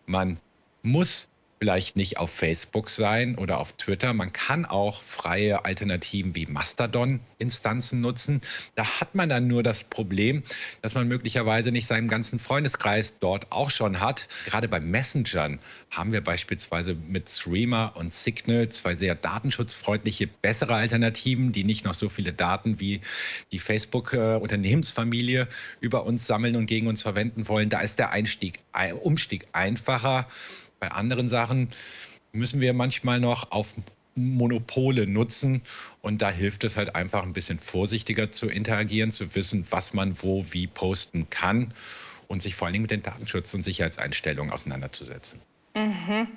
Man 0.09 0.41
muss 0.83 1.29
vielleicht 1.59 1.97
nicht 1.97 2.19
auf 2.19 2.31
Facebook 2.31 2.88
sein 2.88 3.37
oder 3.37 3.59
auf 3.59 3.73
Twitter. 3.73 4.15
Man 4.15 4.33
kann 4.33 4.65
auch 4.65 5.03
freie 5.03 5.65
Alternativen 5.65 6.35
wie 6.35 6.47
Mastodon-Instanzen 6.47 8.00
nutzen. 8.00 8.41
Da 8.77 9.00
hat 9.00 9.15
man 9.15 9.29
dann 9.29 9.49
nur 9.49 9.62
das 9.62 9.85
Problem, 9.85 10.43
dass 10.83 10.95
man 10.95 11.09
möglicherweise 11.09 11.73
nicht 11.73 11.87
seinen 11.87 12.09
ganzen 12.09 12.38
Freundeskreis 12.38 13.19
dort 13.19 13.50
auch 13.50 13.71
schon 13.71 14.00
hat. 14.00 14.29
Gerade 14.47 14.69
bei 14.69 14.81
Messengern 14.81 15.59
haben 15.91 16.12
wir 16.12 16.23
beispielsweise 16.23 16.95
mit 16.95 17.29
Streamer 17.29 17.93
und 17.97 18.15
Signal 18.15 18.69
zwei 18.69 18.95
sehr 18.95 19.15
datenschutzfreundliche, 19.15 20.27
bessere 20.27 20.75
Alternativen, 20.75 21.53
die 21.53 21.65
nicht 21.65 21.85
noch 21.85 21.95
so 21.95 22.09
viele 22.09 22.33
Daten 22.33 22.79
wie 22.79 23.00
die 23.53 23.59
Facebook-Unternehmensfamilie 23.59 25.49
über 25.81 26.05
uns 26.05 26.27
sammeln 26.27 26.57
und 26.57 26.67
gegen 26.67 26.87
uns 26.87 27.03
verwenden 27.03 27.49
wollen. 27.49 27.69
Da 27.69 27.81
ist 27.81 27.99
der 27.99 28.11
Einstieg, 28.11 28.61
Umstieg 29.03 29.49
einfacher. 29.53 30.29
Bei 30.80 30.90
anderen 30.90 31.28
Sachen 31.28 31.68
müssen 32.32 32.61
wir 32.61 32.73
manchmal 32.73 33.20
noch 33.20 33.50
auf 33.50 33.75
Monopole 34.18 35.06
nutzen. 35.06 35.62
Und 36.02 36.20
da 36.23 36.30
hilft 36.30 36.64
es 36.64 36.76
halt 36.76 36.94
einfach 36.94 37.23
ein 37.23 37.32
bisschen 37.32 37.58
vorsichtiger 37.58 38.30
zu 38.30 38.49
interagieren, 38.49 39.12
zu 39.12 39.35
wissen, 39.35 39.66
was 39.70 39.94
man 39.94 40.20
wo 40.23 40.44
wie 40.50 40.66
posten 40.66 41.30
kann 41.30 41.73
und 42.26 42.42
sich 42.42 42.54
vor 42.54 42.66
allen 42.66 42.75
Dingen 42.75 42.82
mit 42.82 42.90
den 42.90 43.02
Datenschutz- 43.02 43.54
und 43.54 43.62
Sicherheitseinstellungen 43.62 44.52
auseinanderzusetzen. 44.52 45.40
Mhm. 45.75 46.28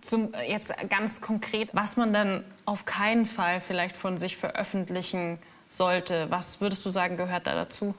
Zum, 0.00 0.32
jetzt 0.48 0.72
ganz 0.88 1.20
konkret, 1.20 1.70
was 1.72 1.96
man 1.96 2.12
dann 2.12 2.44
auf 2.64 2.84
keinen 2.84 3.26
Fall 3.26 3.60
vielleicht 3.60 3.96
von 3.96 4.16
sich 4.16 4.36
veröffentlichen 4.36 5.38
sollte. 5.68 6.26
Was 6.30 6.60
würdest 6.60 6.84
du 6.84 6.90
sagen, 6.90 7.16
gehört 7.16 7.46
da 7.46 7.54
dazu? 7.54 7.94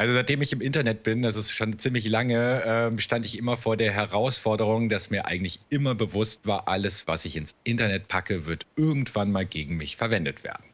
Also 0.00 0.14
seitdem 0.14 0.40
ich 0.40 0.50
im 0.54 0.62
Internet 0.62 1.02
bin, 1.02 1.20
das 1.20 1.36
ist 1.36 1.50
schon 1.50 1.78
ziemlich 1.78 2.08
lange, 2.08 2.62
äh, 2.64 2.98
stand 3.02 3.26
ich 3.26 3.36
immer 3.36 3.58
vor 3.58 3.76
der 3.76 3.92
Herausforderung, 3.92 4.88
dass 4.88 5.10
mir 5.10 5.26
eigentlich 5.26 5.60
immer 5.68 5.94
bewusst 5.94 6.46
war, 6.46 6.68
alles, 6.68 7.06
was 7.06 7.26
ich 7.26 7.36
ins 7.36 7.54
Internet 7.64 8.08
packe, 8.08 8.46
wird 8.46 8.64
irgendwann 8.76 9.30
mal 9.30 9.44
gegen 9.44 9.76
mich 9.76 9.98
verwendet 9.98 10.42
werden. 10.42 10.64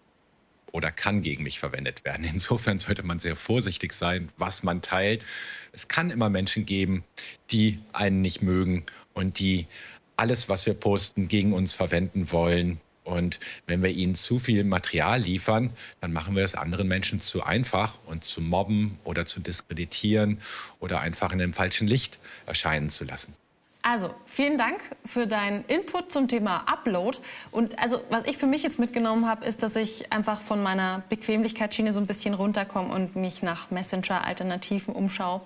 Oder 0.71 0.92
kann 0.92 1.23
gegen 1.23 1.42
mich 1.42 1.59
verwendet 1.59 2.04
werden. 2.04 2.25
Insofern 2.33 2.78
sollte 2.78 3.02
man 3.02 3.18
sehr 3.18 3.35
vorsichtig 3.35 3.95
sein, 3.95 4.28
was 4.37 4.62
man 4.62 4.80
teilt. 4.80 5.25
Es 5.73 5.88
kann 5.88 6.11
immer 6.11 6.30
Menschen 6.30 6.64
geben, 6.64 7.02
die 7.50 7.80
einen 7.92 8.21
nicht 8.21 8.42
mögen 8.42 8.87
und 9.12 9.40
die 9.40 9.66
alles, 10.14 10.49
was 10.49 10.66
wir 10.66 10.75
posten, 10.75 11.26
gegen 11.26 11.52
uns 11.52 11.75
verwenden 11.75 12.30
wollen. 12.30 12.80
Und 13.06 13.38
wenn 13.66 13.82
wir 13.82 13.90
ihnen 13.90 14.16
zu 14.16 14.38
viel 14.38 14.64
Material 14.64 15.20
liefern, 15.20 15.70
dann 16.00 16.12
machen 16.12 16.34
wir 16.34 16.44
es 16.44 16.54
anderen 16.54 16.88
Menschen 16.88 17.20
zu 17.20 17.42
einfach 17.42 17.98
und 18.06 18.25
zu 18.25 18.40
mobben 18.40 18.98
oder 19.04 19.26
zu 19.26 19.40
diskreditieren 19.40 20.40
oder 20.80 21.00
einfach 21.00 21.32
in 21.32 21.38
dem 21.38 21.52
falschen 21.52 21.86
Licht 21.86 22.18
erscheinen 22.46 22.90
zu 22.90 23.04
lassen. 23.04 23.34
Also, 23.82 24.12
vielen 24.26 24.58
Dank 24.58 24.80
für 25.04 25.28
deinen 25.28 25.64
Input 25.66 26.10
zum 26.10 26.26
Thema 26.26 26.64
Upload. 26.66 27.18
Und 27.52 27.78
also, 27.78 28.02
was 28.10 28.26
ich 28.26 28.36
für 28.36 28.48
mich 28.48 28.64
jetzt 28.64 28.80
mitgenommen 28.80 29.28
habe, 29.28 29.44
ist, 29.44 29.62
dass 29.62 29.76
ich 29.76 30.12
einfach 30.12 30.42
von 30.42 30.60
meiner 30.60 31.04
Bequemlichkeitsschiene 31.08 31.92
so 31.92 32.00
ein 32.00 32.08
bisschen 32.08 32.34
runterkomme 32.34 32.92
und 32.92 33.14
mich 33.14 33.44
nach 33.44 33.70
Messenger-Alternativen 33.70 34.92
umschaue, 34.92 35.40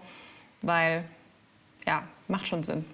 weil, 0.63 1.05
ja, 1.87 2.03
macht 2.29 2.49
schon 2.49 2.63
Sinn. 2.63 2.87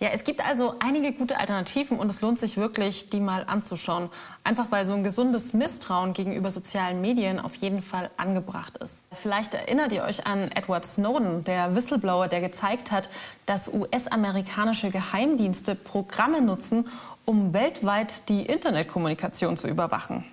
Ja, 0.00 0.08
es 0.12 0.24
gibt 0.24 0.44
also 0.44 0.74
einige 0.80 1.12
gute 1.12 1.38
Alternativen 1.38 1.98
und 1.98 2.10
es 2.10 2.20
lohnt 2.20 2.40
sich 2.40 2.56
wirklich, 2.56 3.10
die 3.10 3.20
mal 3.20 3.44
anzuschauen. 3.46 4.10
Einfach 4.42 4.66
weil 4.70 4.84
so 4.84 4.92
ein 4.92 5.04
gesundes 5.04 5.52
Misstrauen 5.52 6.12
gegenüber 6.12 6.50
sozialen 6.50 7.00
Medien 7.00 7.38
auf 7.38 7.54
jeden 7.56 7.80
Fall 7.80 8.10
angebracht 8.16 8.76
ist. 8.78 9.04
Vielleicht 9.12 9.54
erinnert 9.54 9.92
ihr 9.92 10.02
euch 10.02 10.26
an 10.26 10.50
Edward 10.50 10.84
Snowden, 10.84 11.44
der 11.44 11.76
Whistleblower, 11.76 12.26
der 12.26 12.40
gezeigt 12.40 12.90
hat, 12.90 13.08
dass 13.46 13.72
US-amerikanische 13.72 14.90
Geheimdienste 14.90 15.76
Programme 15.76 16.42
nutzen, 16.42 16.88
um 17.24 17.54
weltweit 17.54 18.28
die 18.28 18.42
Internetkommunikation 18.42 19.56
zu 19.56 19.68
überwachen. 19.68 20.24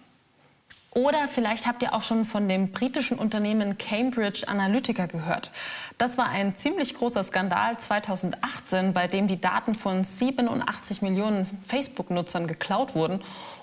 Oder 0.93 1.29
vielleicht 1.29 1.67
habt 1.67 1.81
ihr 1.83 1.93
auch 1.93 2.03
schon 2.03 2.25
von 2.25 2.49
dem 2.49 2.73
britischen 2.73 3.17
Unternehmen 3.17 3.77
Cambridge 3.77 4.45
Analytica 4.47 5.05
gehört. 5.05 5.49
Das 5.97 6.17
war 6.17 6.27
ein 6.27 6.53
ziemlich 6.53 6.95
großer 6.95 7.23
Skandal 7.23 7.77
2018, 7.77 8.91
bei 8.91 9.07
dem 9.07 9.27
die 9.27 9.39
Daten 9.39 9.75
von 9.75 10.03
87 10.03 11.01
Millionen 11.01 11.47
Facebook-Nutzern 11.65 12.45
geklaut 12.45 12.93
wurden 12.93 13.21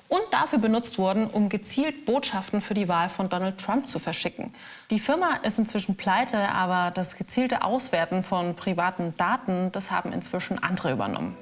und 0.08 0.22
dafür 0.30 0.58
benutzt 0.58 0.98
wurden, 0.98 1.26
um 1.26 1.50
gezielt 1.50 2.06
Botschaften 2.06 2.62
für 2.62 2.72
die 2.72 2.88
Wahl 2.88 3.10
von 3.10 3.28
Donald 3.28 3.58
Trump 3.58 3.88
zu 3.88 3.98
verschicken. 3.98 4.54
Die 4.90 4.98
Firma 4.98 5.40
ist 5.42 5.58
inzwischen 5.58 5.96
pleite, 5.96 6.38
aber 6.38 6.90
das 6.92 7.16
gezielte 7.16 7.62
Auswerten 7.62 8.22
von 8.22 8.56
privaten 8.56 9.12
Daten, 9.18 9.70
das 9.72 9.90
haben 9.90 10.12
inzwischen 10.12 10.62
andere 10.62 10.92
übernommen. 10.92 11.36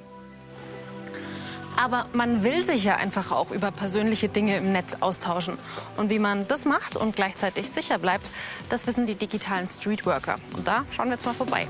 Aber 1.79 2.07
man 2.11 2.41
will 2.41 2.65
sich 2.65 2.83
ja 2.83 2.95
einfach 2.95 3.31
auch 3.31 3.51
über 3.51 3.69
persönliche 3.69 4.29
Dinge 4.29 4.57
im 4.57 4.71
Netz 4.71 4.97
austauschen. 4.99 5.59
Und 5.95 6.09
wie 6.09 6.17
man 6.17 6.47
das 6.47 6.65
macht 6.65 6.97
und 6.97 7.15
gleichzeitig 7.15 7.69
sicher 7.69 7.99
bleibt, 7.99 8.31
das 8.69 8.87
wissen 8.87 9.05
die 9.05 9.13
digitalen 9.13 9.67
Streetworker. 9.67 10.37
Und 10.55 10.67
da 10.67 10.85
schauen 10.91 11.05
wir 11.05 11.13
jetzt 11.13 11.27
mal 11.27 11.35
vorbei. 11.35 11.67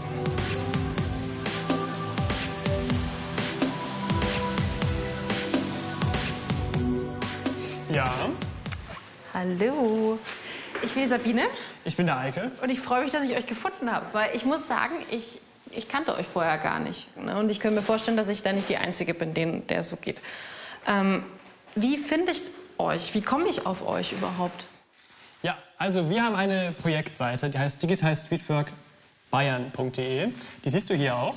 Ja. 7.91 8.09
Hallo. 9.33 10.19
Ich 10.83 10.93
bin 10.93 11.03
die 11.03 11.09
Sabine. 11.09 11.43
Ich 11.83 11.97
bin 11.97 12.05
der 12.05 12.17
Eike. 12.17 12.51
Und 12.61 12.69
ich 12.69 12.79
freue 12.79 13.03
mich, 13.03 13.11
dass 13.11 13.23
ich 13.23 13.35
euch 13.35 13.45
gefunden 13.45 13.91
habe, 13.91 14.05
weil 14.13 14.29
ich 14.33 14.45
muss 14.45 14.67
sagen, 14.69 14.95
ich, 15.11 15.41
ich 15.71 15.89
kannte 15.89 16.15
euch 16.15 16.27
vorher 16.27 16.57
gar 16.57 16.79
nicht. 16.79 17.15
Ne? 17.17 17.38
Und 17.38 17.50
ich 17.50 17.59
kann 17.59 17.75
mir 17.75 17.81
vorstellen, 17.81 18.17
dass 18.17 18.29
ich 18.29 18.43
da 18.43 18.53
nicht 18.53 18.69
die 18.69 18.77
Einzige 18.77 19.13
bin, 19.13 19.33
denen, 19.33 19.67
der 19.67 19.83
so 19.83 19.95
geht. 19.95 20.21
Ähm, 20.88 21.24
wie 21.75 21.97
finde 21.97 22.31
ich 22.31 22.43
euch? 22.77 23.13
Wie 23.13 23.21
komme 23.21 23.50
ich 23.50 23.65
auf 23.65 23.86
euch 23.88 24.13
überhaupt? 24.13 24.65
Ja, 25.43 25.57
also 25.77 26.09
wir 26.09 26.24
haben 26.24 26.36
eine 26.36 26.71
Projektseite, 26.71 27.50
die 27.50 27.59
heißt 27.59 27.83
digitalstreetworkbayern.de. 27.83 30.29
Die 30.65 30.69
siehst 30.69 30.89
du 30.89 30.95
hier 30.95 31.15
auch. 31.15 31.36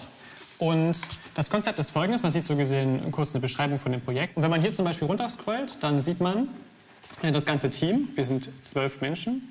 Und 0.59 0.99
das 1.35 1.49
Konzept 1.49 1.79
ist 1.79 1.91
folgendes. 1.91 2.23
Man 2.23 2.33
sieht 2.33 2.45
so 2.45 2.55
gesehen 2.55 3.11
kurz 3.13 3.33
eine 3.33 3.41
Beschreibung 3.41 3.79
von 3.79 3.93
dem 3.93 4.01
Projekt. 4.01 4.37
Und 4.37 4.43
wenn 4.43 4.51
man 4.51 4.61
hier 4.61 4.73
zum 4.73 4.85
Beispiel 4.85 5.09
runterscrollt, 5.09 5.83
dann 5.83 6.01
sieht 6.01 6.21
man 6.21 6.49
äh, 7.23 7.33
das 7.33 7.47
ganze 7.47 7.71
Team. 7.71 8.09
Wir 8.15 8.25
sind 8.25 8.51
zwölf 8.65 9.01
Menschen 9.01 9.51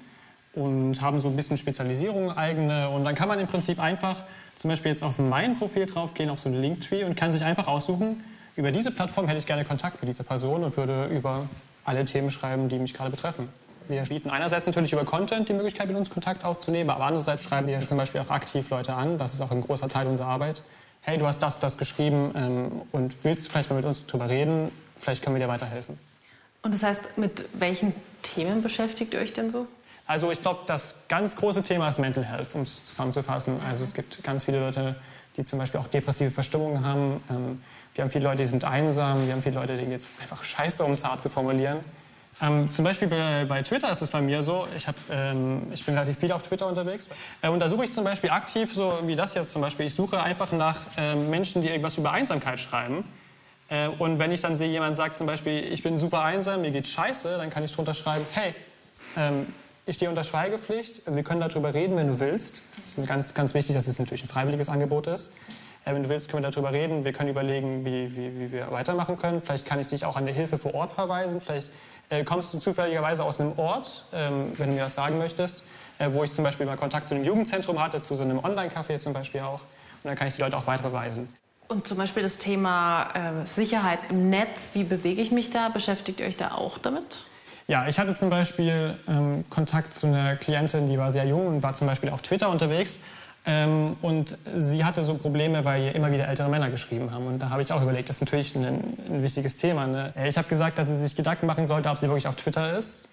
und 0.53 1.01
haben 1.01 1.19
so 1.19 1.29
ein 1.29 1.35
bisschen 1.35 1.57
Spezialisierung 1.57 2.31
eigene. 2.31 2.89
Und 2.89 3.05
dann 3.05 3.15
kann 3.15 3.27
man 3.27 3.39
im 3.39 3.47
Prinzip 3.47 3.79
einfach 3.79 4.23
zum 4.55 4.69
Beispiel 4.69 4.91
jetzt 4.91 5.03
auf 5.03 5.17
mein 5.19 5.57
Profil 5.57 5.85
draufgehen, 5.85 6.29
auf 6.29 6.39
so 6.39 6.49
einen 6.49 6.61
Linktree 6.61 7.03
und 7.03 7.15
kann 7.15 7.33
sich 7.33 7.43
einfach 7.43 7.67
aussuchen, 7.67 8.23
über 8.55 8.71
diese 8.71 8.91
Plattform 8.91 9.27
hätte 9.27 9.39
ich 9.39 9.45
gerne 9.45 9.63
Kontakt 9.63 10.01
mit 10.01 10.09
dieser 10.09 10.23
Person 10.23 10.63
und 10.63 10.75
würde 10.75 11.05
über 11.05 11.47
alle 11.85 12.03
Themen 12.03 12.29
schreiben, 12.29 12.67
die 12.67 12.77
mich 12.77 12.93
gerade 12.93 13.09
betreffen. 13.09 13.47
Wir 13.87 14.03
bieten 14.03 14.29
einerseits 14.29 14.65
natürlich 14.65 14.91
über 14.91 15.05
Content 15.05 15.47
die 15.47 15.53
Möglichkeit, 15.53 15.87
mit 15.87 15.95
uns 15.95 16.09
Kontakt 16.09 16.43
aufzunehmen, 16.43 16.89
aber 16.89 17.05
andererseits 17.05 17.43
schreiben 17.43 17.67
wir 17.67 17.79
zum 17.79 17.97
Beispiel 17.97 18.21
auch 18.21 18.29
aktiv 18.29 18.69
Leute 18.69 18.93
an. 18.93 19.17
Das 19.17 19.33
ist 19.33 19.41
auch 19.41 19.51
ein 19.51 19.61
großer 19.61 19.87
Teil 19.87 20.07
unserer 20.07 20.27
Arbeit 20.27 20.61
hey, 21.01 21.17
du 21.17 21.25
hast 21.25 21.39
das 21.39 21.59
das 21.59 21.77
geschrieben 21.77 22.31
ähm, 22.35 22.81
und 22.91 23.23
willst 23.23 23.49
vielleicht 23.49 23.69
mal 23.69 23.77
mit 23.77 23.85
uns 23.85 24.05
drüber 24.05 24.29
reden, 24.29 24.71
vielleicht 24.97 25.23
können 25.23 25.35
wir 25.35 25.45
dir 25.45 25.51
weiterhelfen. 25.51 25.97
Und 26.61 26.73
das 26.73 26.83
heißt, 26.83 27.17
mit 27.17 27.45
welchen 27.53 27.93
Themen 28.21 28.61
beschäftigt 28.61 29.13
ihr 29.13 29.21
euch 29.21 29.33
denn 29.33 29.49
so? 29.49 29.67
Also 30.09 30.31
ich 30.31 30.41
glaube, 30.41 30.61
das 30.65 30.95
ganz 31.07 31.35
große 31.35 31.61
Thema 31.61 31.87
ist 31.87 31.99
Mental 31.99 32.25
Health, 32.25 32.47
um 32.55 32.61
es 32.61 32.83
zusammenzufassen. 32.83 33.61
Also 33.69 33.83
es 33.83 33.93
gibt 33.93 34.23
ganz 34.23 34.43
viele 34.43 34.59
Leute, 34.59 34.95
die 35.37 35.45
zum 35.45 35.59
Beispiel 35.59 35.79
auch 35.79 35.87
depressive 35.87 36.31
Verstimmungen 36.31 36.83
haben. 36.83 37.23
Ähm, 37.29 37.61
wir 37.93 38.03
haben 38.03 38.09
viele 38.09 38.23
Leute, 38.23 38.37
die 38.37 38.47
sind 38.47 38.63
einsam. 38.63 39.27
Wir 39.27 39.33
haben 39.33 39.43
viele 39.43 39.59
Leute, 39.59 39.77
denen 39.77 39.91
jetzt 39.91 40.11
einfach 40.19 40.43
scheiße, 40.43 40.83
um 40.83 40.93
es 40.93 41.05
hart 41.05 41.21
zu 41.21 41.29
formulieren. 41.29 41.81
Ähm, 42.41 42.71
zum 42.71 42.85
Beispiel 42.85 43.07
bei, 43.07 43.45
bei, 43.45 43.61
Twitter 43.61 43.91
ist 43.91 44.01
es 44.01 44.09
bei 44.09 44.19
mir 44.19 44.41
so, 44.41 44.67
ich, 44.75 44.87
hab, 44.87 44.95
ähm, 45.11 45.67
ich 45.71 45.85
bin 45.85 45.93
relativ 45.93 46.17
viel 46.17 46.31
auf 46.31 46.41
Twitter 46.41 46.65
unterwegs. 46.65 47.07
Äh, 47.43 47.49
und 47.49 47.59
da 47.59 47.69
suche 47.69 47.83
ich 47.83 47.91
zum 47.91 48.03
Beispiel 48.03 48.31
aktiv, 48.31 48.73
so 48.73 48.91
wie 49.03 49.15
das 49.15 49.35
jetzt 49.35 49.51
zum 49.51 49.61
Beispiel, 49.61 49.85
ich 49.85 49.93
suche 49.93 50.19
einfach 50.19 50.51
nach 50.51 50.77
äh, 50.97 51.13
Menschen, 51.13 51.61
die 51.61 51.67
irgendwas 51.67 51.99
über 51.99 52.13
Einsamkeit 52.13 52.59
schreiben. 52.59 53.03
Äh, 53.67 53.89
und 53.89 54.17
wenn 54.17 54.31
ich 54.31 54.41
dann 54.41 54.55
sehe, 54.55 54.69
jemand 54.69 54.95
sagt 54.95 55.19
zum 55.19 55.27
Beispiel, 55.27 55.71
ich 55.71 55.83
bin 55.83 55.99
super 55.99 56.23
einsam, 56.23 56.61
mir 56.61 56.71
geht 56.71 56.87
scheiße, 56.87 57.37
dann 57.37 57.51
kann 57.51 57.63
ich 57.63 57.75
drunter 57.75 57.93
schreiben, 57.93 58.25
hey, 58.33 58.55
ähm, 59.15 59.45
ich 59.89 59.95
stehe 59.95 60.09
unter 60.09 60.23
Schweigepflicht, 60.23 61.01
wir 61.07 61.23
können 61.23 61.41
darüber 61.41 61.73
reden, 61.73 61.97
wenn 61.97 62.07
du 62.07 62.19
willst. 62.19 62.61
Es 62.71 62.97
ist 62.97 63.07
ganz, 63.07 63.33
ganz 63.33 63.55
wichtig, 63.55 63.75
dass 63.75 63.87
es 63.87 63.97
natürlich 63.97 64.23
ein 64.23 64.27
freiwilliges 64.27 64.69
Angebot 64.69 65.07
ist. 65.07 65.31
Äh, 65.83 65.95
wenn 65.95 66.03
du 66.03 66.09
willst, 66.09 66.29
können 66.29 66.43
wir 66.43 66.51
darüber 66.51 66.71
reden. 66.71 67.03
Wir 67.03 67.11
können 67.11 67.29
überlegen, 67.29 67.83
wie, 67.83 68.15
wie, 68.15 68.39
wie 68.39 68.51
wir 68.51 68.71
weitermachen 68.71 69.17
können. 69.17 69.41
Vielleicht 69.41 69.65
kann 69.65 69.79
ich 69.79 69.87
dich 69.87 70.05
auch 70.05 70.15
an 70.15 70.27
die 70.27 70.31
Hilfe 70.31 70.59
vor 70.59 70.75
Ort 70.75 70.93
verweisen. 70.93 71.41
Vielleicht 71.41 71.71
äh, 72.09 72.23
kommst 72.23 72.53
du 72.53 72.59
zufälligerweise 72.59 73.23
aus 73.23 73.39
einem 73.39 73.57
Ort, 73.57 74.05
ähm, 74.13 74.53
wenn 74.57 74.69
du 74.69 74.75
mir 74.75 74.83
das 74.83 74.93
sagen 74.93 75.17
möchtest, 75.17 75.63
äh, 75.97 76.09
wo 76.11 76.23
ich 76.23 76.31
zum 76.31 76.43
Beispiel 76.43 76.67
mal 76.67 76.77
Kontakt 76.77 77.07
zu 77.07 77.15
einem 77.15 77.23
Jugendzentrum 77.23 77.81
hatte, 77.81 77.99
zu 77.99 78.13
so 78.13 78.23
einem 78.23 78.37
Online-Café 78.37 78.99
zum 78.99 79.13
Beispiel 79.13 79.41
auch. 79.41 79.61
Und 79.61 80.05
dann 80.05 80.15
kann 80.15 80.27
ich 80.27 80.35
die 80.35 80.41
Leute 80.41 80.55
auch 80.55 80.67
weiter 80.67 80.83
verweisen. 80.83 81.29
Und 81.67 81.87
zum 81.87 81.97
Beispiel 81.97 82.21
das 82.21 82.37
Thema 82.37 83.41
äh, 83.41 83.45
Sicherheit 83.47 83.99
im 84.09 84.29
Netz, 84.29 84.71
wie 84.73 84.83
bewege 84.83 85.21
ich 85.21 85.31
mich 85.31 85.49
da? 85.49 85.69
Beschäftigt 85.69 86.19
ihr 86.19 86.27
euch 86.27 86.37
da 86.37 86.51
auch 86.51 86.77
damit? 86.77 87.25
Ja, 87.69 87.87
ich 87.87 87.99
hatte 87.99 88.15
zum 88.15 88.31
Beispiel 88.31 88.95
ähm, 89.07 89.45
Kontakt 89.51 89.93
zu 89.93 90.07
einer 90.07 90.35
Klientin, 90.35 90.89
die 90.89 90.97
war 90.97 91.11
sehr 91.11 91.25
jung 91.25 91.45
und 91.45 91.61
war 91.61 91.75
zum 91.75 91.85
Beispiel 91.85 92.09
auf 92.09 92.23
Twitter 92.23 92.49
unterwegs. 92.49 92.97
Ähm, 93.45 93.95
und 94.01 94.35
sie 94.57 94.83
hatte 94.83 95.03
so 95.03 95.13
Probleme, 95.13 95.63
weil 95.65 95.83
ihr 95.83 95.93
immer 95.93 96.11
wieder 96.11 96.27
ältere 96.27 96.49
Männer 96.49 96.71
geschrieben 96.71 97.11
haben. 97.11 97.27
Und 97.27 97.37
da 97.37 97.51
habe 97.51 97.61
ich 97.61 97.71
auch 97.71 97.83
überlegt, 97.83 98.09
das 98.09 98.15
ist 98.15 98.21
natürlich 98.21 98.55
ein, 98.55 98.65
ein 99.07 99.21
wichtiges 99.21 99.57
Thema. 99.57 99.85
Ne? 99.85 100.11
Ich 100.27 100.35
habe 100.35 100.47
gesagt, 100.47 100.79
dass 100.79 100.87
sie 100.87 100.97
sich 100.97 101.15
Gedanken 101.15 101.45
machen 101.45 101.67
sollte, 101.67 101.89
ob 101.89 101.99
sie 101.99 102.07
wirklich 102.07 102.27
auf 102.27 102.35
Twitter 102.37 102.75
ist. 102.75 103.08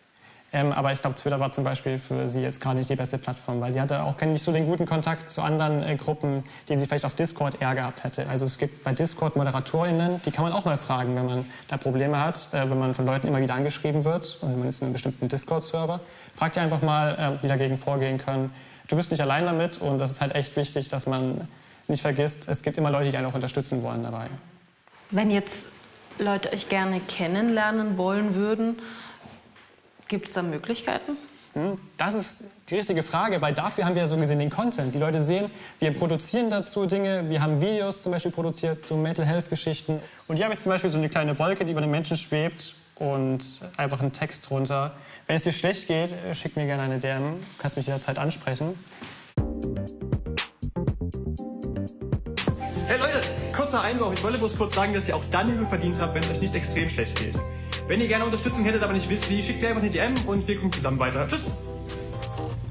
Ähm, 0.52 0.72
aber 0.72 0.92
ich 0.92 1.00
glaube, 1.00 1.16
Twitter 1.16 1.40
war 1.40 1.50
zum 1.50 1.64
Beispiel 1.64 1.98
für 1.98 2.28
sie 2.28 2.40
jetzt 2.40 2.60
gerade 2.60 2.78
nicht 2.78 2.88
die 2.88 2.96
beste 2.96 3.18
Plattform, 3.18 3.60
weil 3.60 3.72
sie 3.72 3.80
hatte 3.80 4.02
auch 4.04 4.20
nicht 4.20 4.44
so 4.44 4.52
den 4.52 4.66
guten 4.66 4.86
Kontakt 4.86 5.28
zu 5.28 5.42
anderen 5.42 5.82
äh, 5.82 5.96
Gruppen, 5.96 6.44
den 6.68 6.78
sie 6.78 6.86
vielleicht 6.86 7.04
auf 7.04 7.14
Discord 7.14 7.60
eher 7.60 7.74
gehabt 7.74 8.04
hätte. 8.04 8.28
Also 8.28 8.44
es 8.46 8.56
gibt 8.56 8.84
bei 8.84 8.92
Discord 8.92 9.36
ModeratorInnen, 9.36 10.22
die 10.24 10.30
kann 10.30 10.44
man 10.44 10.52
auch 10.52 10.64
mal 10.64 10.78
fragen, 10.78 11.16
wenn 11.16 11.26
man 11.26 11.46
da 11.68 11.76
Probleme 11.76 12.22
hat, 12.22 12.48
äh, 12.52 12.70
wenn 12.70 12.78
man 12.78 12.94
von 12.94 13.06
Leuten 13.06 13.26
immer 13.26 13.40
wieder 13.40 13.54
angeschrieben 13.54 14.04
wird, 14.04 14.38
und 14.40 14.58
man 14.58 14.68
ist 14.68 14.80
in 14.80 14.86
einem 14.86 14.92
bestimmten 14.92 15.28
Discord-Server. 15.28 16.00
Fragt 16.34 16.56
ihr 16.56 16.62
einfach 16.62 16.82
mal, 16.82 17.38
äh, 17.40 17.42
wie 17.42 17.48
dagegen 17.48 17.76
vorgehen 17.76 18.18
können 18.18 18.50
du 18.88 18.96
bist 18.96 19.10
nicht 19.10 19.20
allein 19.20 19.44
damit 19.44 19.78
und 19.78 19.98
das 19.98 20.10
ist 20.10 20.20
halt 20.20 20.34
echt 20.34 20.56
wichtig, 20.56 20.88
dass 20.88 21.06
man 21.06 21.48
nicht 21.88 22.02
vergisst, 22.02 22.48
es 22.48 22.62
gibt 22.62 22.78
immer 22.78 22.90
Leute, 22.90 23.10
die 23.10 23.16
einen 23.16 23.26
auch 23.26 23.34
unterstützen 23.34 23.82
wollen 23.82 24.02
dabei. 24.02 24.26
Wenn 25.10 25.30
jetzt 25.30 25.66
Leute 26.18 26.52
euch 26.52 26.68
gerne 26.68 27.00
kennenlernen 27.00 27.96
wollen 27.96 28.34
würden, 28.34 28.78
gibt 30.08 30.28
es 30.28 30.34
da 30.34 30.42
Möglichkeiten? 30.42 31.16
Hm, 31.54 31.78
das 31.96 32.14
ist 32.14 32.44
die 32.68 32.76
richtige 32.76 33.02
Frage, 33.02 33.40
weil 33.40 33.54
dafür 33.54 33.86
haben 33.86 33.94
wir 33.94 34.02
ja 34.02 34.08
so 34.08 34.16
gesehen 34.16 34.38
den 34.38 34.50
Content. 34.50 34.94
Die 34.94 34.98
Leute 34.98 35.22
sehen, 35.22 35.50
wir 35.78 35.92
produzieren 35.92 36.50
dazu 36.50 36.86
Dinge, 36.86 37.28
wir 37.30 37.40
haben 37.40 37.60
Videos 37.60 38.02
zum 38.02 38.12
Beispiel 38.12 38.32
produziert 38.32 38.80
zu 38.80 38.94
Mental 38.96 39.24
Health 39.24 39.48
Geschichten. 39.48 40.00
Und 40.28 40.36
hier 40.36 40.44
habe 40.44 40.54
ich 40.54 40.60
zum 40.60 40.70
Beispiel 40.70 40.90
so 40.90 40.98
eine 40.98 41.08
kleine 41.08 41.38
Wolke, 41.38 41.64
die 41.64 41.72
über 41.72 41.80
den 41.80 41.90
Menschen 41.90 42.16
schwebt 42.16 42.74
und 42.96 43.42
einfach 43.76 44.00
einen 44.00 44.12
Text 44.12 44.50
drunter. 44.50 44.94
Wenn 45.26 45.36
es 45.36 45.44
dir 45.44 45.52
schlecht 45.52 45.86
geht, 45.86 46.14
schick 46.32 46.56
mir 46.56 46.66
gerne 46.66 46.82
eine 46.82 46.98
DM. 46.98 47.40
Du 47.40 47.46
kannst 47.58 47.76
mich 47.76 47.86
jederzeit 47.86 48.18
ansprechen. 48.18 48.78
Hey 52.86 52.98
Leute, 52.98 53.22
kurzer 53.54 53.80
Einwurf. 53.80 54.14
Ich 54.14 54.22
wollte 54.22 54.38
bloß 54.38 54.56
kurz 54.56 54.74
sagen, 54.74 54.92
dass 54.94 55.08
ihr 55.08 55.16
auch 55.16 55.24
dann 55.30 55.48
Hilfe 55.48 55.66
verdient 55.66 55.98
habt, 55.98 56.14
wenn 56.14 56.22
es 56.22 56.30
euch 56.30 56.40
nicht 56.40 56.54
extrem 56.54 56.88
schlecht 56.88 57.18
geht. 57.18 57.34
Wenn 57.86 58.00
ihr 58.00 58.08
gerne 58.08 58.24
Unterstützung 58.24 58.64
hättet, 58.64 58.82
aber 58.82 58.92
nicht 58.92 59.08
wisst 59.08 59.30
wie, 59.30 59.40
schickt 59.40 59.62
mir 59.62 59.68
einfach 59.68 59.82
eine 59.82 59.90
DM 59.90 60.14
und 60.26 60.48
wir 60.48 60.56
gucken 60.56 60.72
zusammen 60.72 60.98
weiter. 60.98 61.26
Tschüss! 61.28 61.54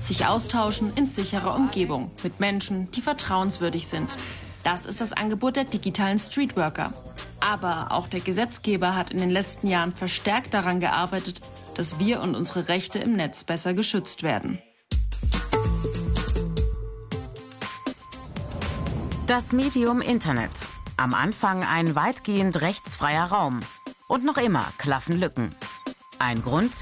Sich 0.02 0.26
austauschen 0.26 0.92
in 0.96 1.08
sicherer 1.08 1.56
Umgebung 1.56 2.12
mit 2.22 2.42
Menschen, 2.42 2.92
die 2.92 3.02
vertrauenswürdig 3.02 3.88
sind. 3.88 4.18
Das 4.64 4.86
ist 4.86 5.00
das 5.00 5.14
Angebot 5.14 5.56
der 5.56 5.64
digitalen 5.64 6.20
Streetworker. 6.20 6.92
Aber 7.40 7.92
auch 7.92 8.08
der 8.08 8.20
Gesetzgeber 8.20 8.96
hat 8.96 9.12
in 9.12 9.20
den 9.20 9.30
letzten 9.30 9.68
Jahren 9.68 9.94
verstärkt 9.94 10.54
daran 10.54 10.82
gearbeitet, 10.82 11.40
dass 11.76 11.98
wir 11.98 12.20
und 12.20 12.36
unsere 12.36 12.68
Rechte 12.68 13.00
im 13.00 13.16
Netz 13.16 13.46
besser 13.46 13.74
geschützt 13.74 14.22
werden. 14.22 14.60
Das 19.28 19.54
Medium 19.54 20.02
Internet. 20.02 20.52
Am 20.98 21.14
Anfang 21.14 21.64
ein 21.64 21.96
weitgehend 21.96 22.62
rechtsfreier 22.62 23.26
Raum. 23.26 23.62
Und 24.08 24.24
noch 24.24 24.38
immer 24.38 24.72
klaffen 24.78 25.20
Lücken. 25.20 25.50
Ein 26.20 26.44
Grund? 26.44 26.74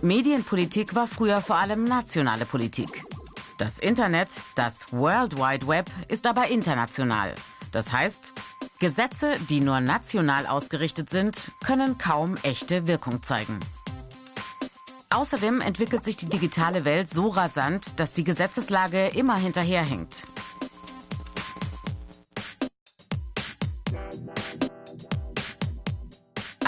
Medienpolitik 0.00 0.94
war 0.94 1.06
früher 1.06 1.42
vor 1.42 1.56
allem 1.56 1.84
nationale 1.84 2.46
Politik. 2.46 3.04
Das 3.58 3.78
Internet, 3.78 4.28
das 4.54 4.90
World 4.90 5.36
Wide 5.36 5.66
Web, 5.66 5.90
ist 6.08 6.26
aber 6.26 6.48
international. 6.48 7.34
Das 7.72 7.92
heißt, 7.92 8.32
Gesetze, 8.78 9.36
die 9.50 9.60
nur 9.60 9.80
national 9.80 10.46
ausgerichtet 10.46 11.10
sind, 11.10 11.50
können 11.62 11.98
kaum 11.98 12.36
echte 12.42 12.86
Wirkung 12.86 13.22
zeigen. 13.22 13.60
Außerdem 15.10 15.60
entwickelt 15.60 16.02
sich 16.02 16.16
die 16.16 16.30
digitale 16.30 16.86
Welt 16.86 17.10
so 17.10 17.28
rasant, 17.28 18.00
dass 18.00 18.14
die 18.14 18.24
Gesetzeslage 18.24 19.08
immer 19.08 19.36
hinterherhängt. 19.36 20.22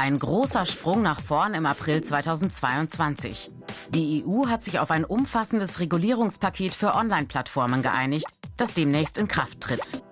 Ein 0.03 0.19
großer 0.19 0.67
Sprung 0.67 1.01
nach 1.01 1.21
vorn 1.21 1.55
im 1.55 1.65
April 1.65 2.03
2022. 2.03 3.53
Die 3.91 4.25
EU 4.27 4.49
hat 4.49 4.65
sich 4.65 4.81
auf 4.81 4.91
ein 4.91 5.05
umfassendes 5.05 5.79
Regulierungspaket 5.79 6.75
für 6.75 6.97
Online-Plattformen 6.97 7.83
geeinigt, 7.83 8.27
das 8.57 8.75
demnächst 8.75 9.17
in 9.17 9.29
Kraft 9.29 9.61
tritt. 9.61 10.03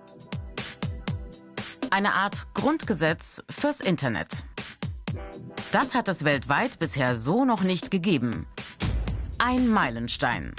Eine 1.89 2.13
Art 2.13 2.53
Grundgesetz 2.53 3.43
fürs 3.49 3.81
Internet. 3.81 4.45
Das 5.73 5.93
hat 5.93 6.07
es 6.07 6.23
weltweit 6.23 6.79
bisher 6.79 7.17
so 7.17 7.43
noch 7.43 7.63
nicht 7.63 7.91
gegeben. 7.91 8.47
Ein 9.39 9.67
Meilenstein. 9.67 10.53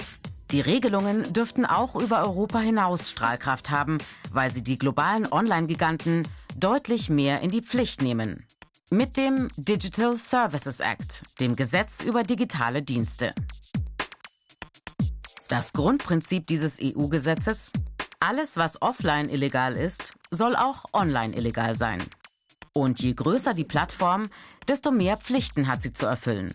Die 0.51 0.61
Regelungen 0.61 1.33
dürften 1.33 1.65
auch 1.65 1.95
über 1.95 2.21
Europa 2.21 2.59
hinaus 2.59 3.09
Strahlkraft 3.09 3.71
haben, 3.71 3.97
weil 4.31 4.53
sie 4.53 4.63
die 4.63 4.77
globalen 4.77 5.25
Online-Giganten 5.25 6.27
deutlich 6.55 7.09
mehr 7.09 7.41
in 7.41 7.49
die 7.49 7.63
Pflicht 7.63 8.03
nehmen. 8.03 8.45
Mit 8.91 9.17
dem 9.17 9.49
Digital 9.55 10.17
Services 10.17 10.79
Act, 10.79 11.23
dem 11.39 11.55
Gesetz 11.55 12.01
über 12.01 12.23
digitale 12.23 12.83
Dienste. 12.83 13.33
Das 15.47 15.73
Grundprinzip 15.73 16.45
dieses 16.47 16.77
EU-Gesetzes? 16.81 17.71
Alles, 18.19 18.57
was 18.57 18.81
offline 18.81 19.29
illegal 19.29 19.75
ist, 19.75 20.13
soll 20.31 20.55
auch 20.55 20.83
online 20.93 21.35
illegal 21.35 21.75
sein. 21.75 22.03
Und 22.73 23.01
je 23.01 23.13
größer 23.13 23.53
die 23.53 23.63
Plattform, 23.63 24.29
desto 24.67 24.91
mehr 24.91 25.17
Pflichten 25.17 25.67
hat 25.67 25.81
sie 25.81 25.93
zu 25.93 26.05
erfüllen. 26.05 26.53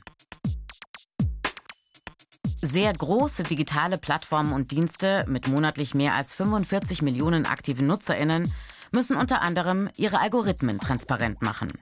Sehr 2.61 2.93
große 2.93 3.45
digitale 3.45 3.99
Plattformen 3.99 4.53
und 4.53 4.71
Dienste 4.71 5.25
mit 5.29 5.49
monatlich 5.49 5.95
mehr 5.95 6.15
als 6.15 6.35
45 6.35 7.03
Millionen 7.03 7.47
aktiven 7.47 7.87
Nutzerinnen 7.87 8.53
müssen 8.93 9.17
unter 9.17 9.43
anderem 9.43 9.91
ihre 9.97 10.21
Algorithmen 10.21 10.79
transparent 10.79 11.43
machen. 11.43 11.73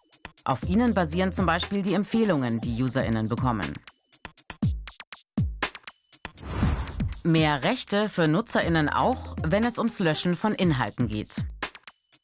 Auf 0.46 0.62
ihnen 0.68 0.94
basieren 0.94 1.32
zum 1.32 1.44
Beispiel 1.44 1.82
die 1.82 1.94
Empfehlungen, 1.94 2.60
die 2.60 2.80
Userinnen 2.80 3.28
bekommen. 3.28 3.72
Mehr 7.24 7.64
Rechte 7.64 8.08
für 8.08 8.28
Nutzerinnen 8.28 8.88
auch, 8.88 9.34
wenn 9.44 9.64
es 9.64 9.76
ums 9.76 9.98
Löschen 9.98 10.36
von 10.36 10.54
Inhalten 10.54 11.08
geht. 11.08 11.34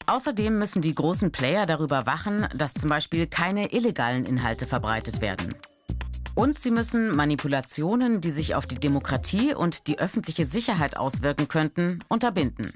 Außerdem 0.07 0.57
müssen 0.57 0.83
die 0.83 0.95
großen 0.95 1.33
Player 1.33 1.67
darüber 1.67 2.07
wachen, 2.07 2.47
dass 2.55 2.75
zum 2.75 2.91
Beispiel 2.91 3.27
keine 3.27 3.73
illegalen 3.73 4.25
Inhalte 4.25 4.67
verbreitet 4.67 5.21
werden. 5.21 5.53
Und 6.37 6.61
sie 6.61 6.71
müssen 6.71 7.17
Manipulationen, 7.17 8.21
die 8.21 8.31
sich 8.31 8.55
auf 8.55 8.67
die 8.67 8.79
Demokratie 8.79 9.53
und 9.53 9.89
die 9.89 9.99
öffentliche 9.99 10.47
Sicherheit 10.47 10.97
auswirken 10.97 11.49
könnten, 11.49 11.99
unterbinden. 12.09 12.73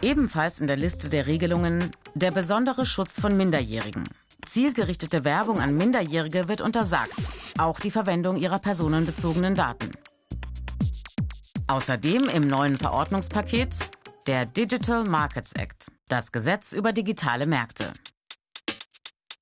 Ebenfalls 0.00 0.60
in 0.60 0.66
der 0.66 0.76
Liste 0.76 1.10
der 1.10 1.26
Regelungen 1.26 1.90
der 2.14 2.30
besondere 2.30 2.86
Schutz 2.86 3.20
von 3.20 3.36
Minderjährigen. 3.36 4.04
Zielgerichtete 4.46 5.24
Werbung 5.24 5.60
an 5.60 5.76
Minderjährige 5.76 6.48
wird 6.48 6.60
untersagt, 6.60 7.14
auch 7.58 7.80
die 7.80 7.90
Verwendung 7.90 8.36
ihrer 8.36 8.58
personenbezogenen 8.58 9.54
Daten. 9.54 9.90
Außerdem 11.66 12.28
im 12.28 12.46
neuen 12.46 12.78
Verordnungspaket 12.78 13.74
der 14.26 14.46
Digital 14.46 15.04
Markets 15.04 15.52
Act, 15.52 15.90
das 16.08 16.30
Gesetz 16.30 16.72
über 16.72 16.92
digitale 16.92 17.46
Märkte. 17.46 17.92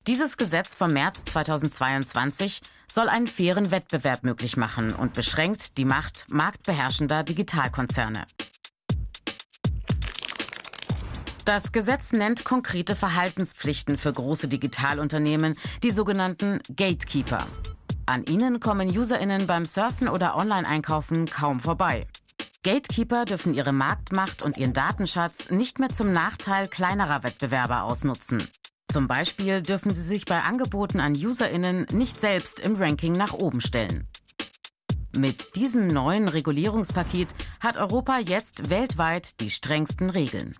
Dieses 0.07 0.37
Gesetz 0.37 0.75
vom 0.75 0.91
März 0.91 1.23
2022 1.25 2.61
soll 2.87 3.07
einen 3.07 3.27
fairen 3.27 3.71
Wettbewerb 3.71 4.23
möglich 4.23 4.57
machen 4.57 4.93
und 4.93 5.13
beschränkt 5.13 5.77
die 5.77 5.85
Macht 5.85 6.25
marktbeherrschender 6.29 7.23
Digitalkonzerne. 7.23 8.25
Das 11.45 11.73
Gesetz 11.73 12.13
nennt 12.13 12.45
konkrete 12.45 12.95
Verhaltenspflichten 12.95 13.97
für 13.97 14.13
große 14.13 14.47
Digitalunternehmen, 14.47 15.55
die 15.83 15.91
sogenannten 15.91 16.59
Gatekeeper. 16.73 17.45
An 18.05 18.23
ihnen 18.25 18.61
kommen 18.61 18.87
Userinnen 18.97 19.45
beim 19.45 19.65
Surfen 19.65 20.07
oder 20.07 20.37
Online-Einkaufen 20.37 21.25
kaum 21.25 21.59
vorbei. 21.59 22.07
Gatekeeper 22.63 23.25
dürfen 23.25 23.53
ihre 23.53 23.73
Marktmacht 23.73 24.41
und 24.41 24.57
ihren 24.57 24.71
Datenschatz 24.71 25.49
nicht 25.49 25.79
mehr 25.79 25.89
zum 25.89 26.13
Nachteil 26.13 26.69
kleinerer 26.69 27.23
Wettbewerber 27.23 27.83
ausnutzen. 27.83 28.41
Zum 28.89 29.09
Beispiel 29.09 29.61
dürfen 29.61 29.93
sie 29.93 30.01
sich 30.01 30.23
bei 30.23 30.39
Angeboten 30.39 31.01
an 31.01 31.13
Userinnen 31.13 31.87
nicht 31.91 32.21
selbst 32.21 32.61
im 32.61 32.77
Ranking 32.77 33.13
nach 33.13 33.33
oben 33.33 33.59
stellen. 33.59 34.07
Mit 35.17 35.57
diesem 35.57 35.87
neuen 35.87 36.29
Regulierungspaket 36.29 37.27
hat 37.59 37.75
Europa 37.75 38.19
jetzt 38.19 38.69
weltweit 38.69 39.41
die 39.41 39.49
strengsten 39.49 40.09
Regeln. 40.09 40.55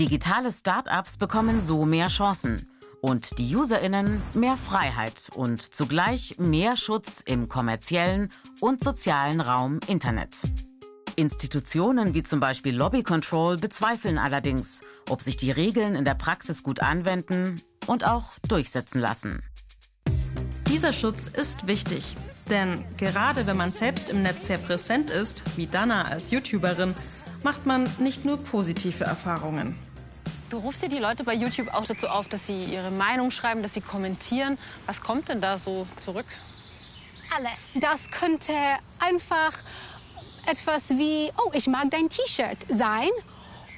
Digitale 0.00 0.50
Start-ups 0.50 1.18
bekommen 1.18 1.60
so 1.60 1.84
mehr 1.84 2.08
Chancen 2.08 2.70
und 3.02 3.38
die 3.38 3.54
Userinnen 3.54 4.22
mehr 4.32 4.56
Freiheit 4.56 5.28
und 5.34 5.60
zugleich 5.60 6.38
mehr 6.38 6.78
Schutz 6.78 7.20
im 7.20 7.48
kommerziellen 7.48 8.30
und 8.62 8.82
sozialen 8.82 9.42
Raum 9.42 9.78
Internet. 9.88 10.38
Institutionen 11.16 12.14
wie 12.14 12.22
zum 12.22 12.40
Beispiel 12.40 12.74
Lobby 12.74 13.02
Control 13.02 13.58
bezweifeln 13.58 14.16
allerdings, 14.16 14.80
ob 15.10 15.20
sich 15.20 15.36
die 15.36 15.50
Regeln 15.50 15.94
in 15.94 16.06
der 16.06 16.14
Praxis 16.14 16.62
gut 16.62 16.80
anwenden 16.80 17.60
und 17.86 18.06
auch 18.06 18.32
durchsetzen 18.48 19.02
lassen. 19.02 19.42
Dieser 20.66 20.94
Schutz 20.94 21.26
ist 21.26 21.66
wichtig, 21.66 22.14
denn 22.48 22.86
gerade 22.96 23.46
wenn 23.46 23.58
man 23.58 23.70
selbst 23.70 24.08
im 24.08 24.22
Netz 24.22 24.46
sehr 24.46 24.56
präsent 24.56 25.10
ist, 25.10 25.44
wie 25.58 25.66
Dana 25.66 26.06
als 26.06 26.30
YouTuberin, 26.30 26.94
macht 27.42 27.66
man 27.66 27.86
nicht 27.98 28.24
nur 28.24 28.38
positive 28.38 29.04
Erfahrungen. 29.04 29.76
Du 30.50 30.58
rufst 30.58 30.82
ja 30.82 30.88
die 30.88 30.98
Leute 30.98 31.22
bei 31.22 31.34
YouTube 31.34 31.72
auch 31.72 31.86
dazu 31.86 32.08
auf, 32.08 32.28
dass 32.28 32.48
sie 32.48 32.64
ihre 32.64 32.90
Meinung 32.90 33.30
schreiben, 33.30 33.62
dass 33.62 33.74
sie 33.74 33.80
kommentieren. 33.80 34.58
Was 34.86 35.00
kommt 35.00 35.28
denn 35.28 35.40
da 35.40 35.56
so 35.56 35.86
zurück? 35.96 36.26
Alles. 37.36 37.74
Das 37.76 38.10
könnte 38.10 38.52
einfach 38.98 39.52
etwas 40.46 40.90
wie, 40.90 41.30
oh, 41.38 41.52
ich 41.54 41.68
mag 41.68 41.88
dein 41.92 42.08
T-Shirt 42.08 42.58
sein. 42.68 43.10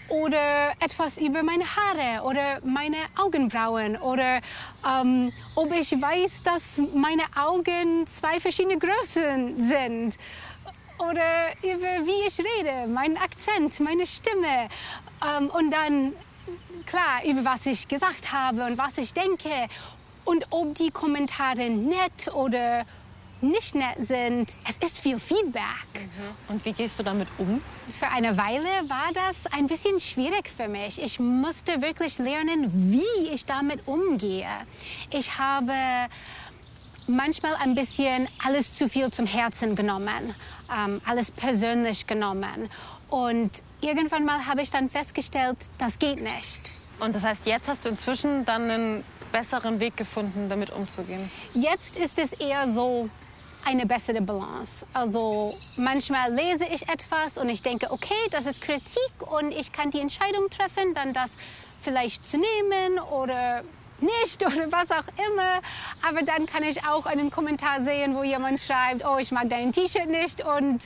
Oder 0.08 0.72
etwas 0.80 1.18
über 1.18 1.42
meine 1.42 1.64
Haare 1.64 2.24
oder 2.24 2.60
meine 2.64 2.96
Augenbrauen. 3.18 3.98
Oder 3.98 4.40
ähm, 4.88 5.30
ob 5.54 5.70
ich 5.72 5.92
weiß, 5.92 6.42
dass 6.42 6.80
meine 6.94 7.24
Augen 7.36 8.06
zwei 8.06 8.40
verschiedene 8.40 8.78
Größen 8.78 9.68
sind. 9.68 10.14
Oder 10.98 11.52
über 11.62 12.06
wie 12.06 12.26
ich 12.26 12.38
rede, 12.38 12.86
meinen 12.88 13.18
Akzent, 13.18 13.78
meine 13.80 14.06
Stimme. 14.06 14.68
Ähm, 15.22 15.50
und 15.50 15.70
dann, 15.70 16.14
klar, 16.86 17.24
über 17.24 17.44
was 17.44 17.66
ich 17.66 17.88
gesagt 17.88 18.32
habe 18.32 18.64
und 18.64 18.78
was 18.78 18.98
ich 18.98 19.12
denke. 19.12 19.50
Und 20.24 20.46
ob 20.50 20.74
die 20.76 20.90
Kommentare 20.90 21.68
nett 21.68 22.32
oder 22.32 22.84
nicht 23.42 23.74
nett 23.74 23.96
sind. 23.98 24.54
Es 24.68 24.88
ist 24.88 24.98
viel 24.98 25.18
Feedback. 25.18 25.62
Mhm. 25.94 26.54
Und 26.54 26.64
wie 26.64 26.72
gehst 26.72 26.98
du 26.98 27.02
damit 27.02 27.28
um? 27.38 27.60
Für 27.98 28.08
eine 28.08 28.36
Weile 28.36 28.68
war 28.88 29.10
das 29.12 29.52
ein 29.52 29.66
bisschen 29.66 29.98
schwierig 29.98 30.48
für 30.48 30.68
mich. 30.68 31.02
Ich 31.02 31.18
musste 31.18 31.82
wirklich 31.82 32.18
lernen, 32.18 32.70
wie 32.92 33.32
ich 33.32 33.44
damit 33.44 33.86
umgehe. 33.86 34.46
Ich 35.10 35.38
habe 35.38 35.72
manchmal 37.08 37.56
ein 37.56 37.74
bisschen 37.74 38.28
alles 38.44 38.74
zu 38.74 38.88
viel 38.88 39.10
zum 39.10 39.26
Herzen 39.26 39.74
genommen, 39.74 40.34
ähm, 40.72 41.00
alles 41.04 41.30
persönlich 41.32 42.06
genommen. 42.06 42.70
Und 43.10 43.50
irgendwann 43.82 44.24
mal 44.24 44.46
habe 44.46 44.62
ich 44.62 44.70
dann 44.70 44.88
festgestellt, 44.88 45.58
das 45.78 45.98
geht 45.98 46.22
nicht. 46.22 46.72
Und 47.00 47.14
das 47.14 47.24
heißt, 47.24 47.46
jetzt 47.46 47.68
hast 47.68 47.84
du 47.84 47.88
inzwischen 47.88 48.44
dann 48.44 48.70
einen 48.70 49.04
besseren 49.32 49.80
Weg 49.80 49.96
gefunden, 49.96 50.48
damit 50.48 50.70
umzugehen? 50.70 51.30
Jetzt 51.54 51.96
ist 51.96 52.18
es 52.18 52.32
eher 52.32 52.68
so, 52.68 53.08
eine 53.64 53.86
bessere 53.86 54.20
Balance. 54.20 54.86
Also 54.92 55.54
manchmal 55.76 56.32
lese 56.32 56.64
ich 56.64 56.88
etwas 56.88 57.38
und 57.38 57.48
ich 57.48 57.62
denke, 57.62 57.90
okay, 57.90 58.14
das 58.30 58.46
ist 58.46 58.60
Kritik 58.60 59.12
und 59.20 59.52
ich 59.52 59.72
kann 59.72 59.90
die 59.90 60.00
Entscheidung 60.00 60.50
treffen, 60.50 60.94
dann 60.94 61.12
das 61.12 61.36
vielleicht 61.80 62.24
zu 62.24 62.38
nehmen 62.38 62.98
oder 62.98 63.62
nicht 64.00 64.44
oder 64.46 64.70
was 64.70 64.90
auch 64.90 65.08
immer. 65.30 65.60
Aber 66.06 66.22
dann 66.22 66.46
kann 66.46 66.62
ich 66.62 66.84
auch 66.84 67.06
einen 67.06 67.30
Kommentar 67.30 67.80
sehen, 67.82 68.14
wo 68.14 68.22
jemand 68.22 68.60
schreibt, 68.60 69.04
oh, 69.04 69.18
ich 69.18 69.30
mag 69.30 69.48
dein 69.48 69.72
T-Shirt 69.72 70.08
nicht 70.08 70.44
und 70.44 70.80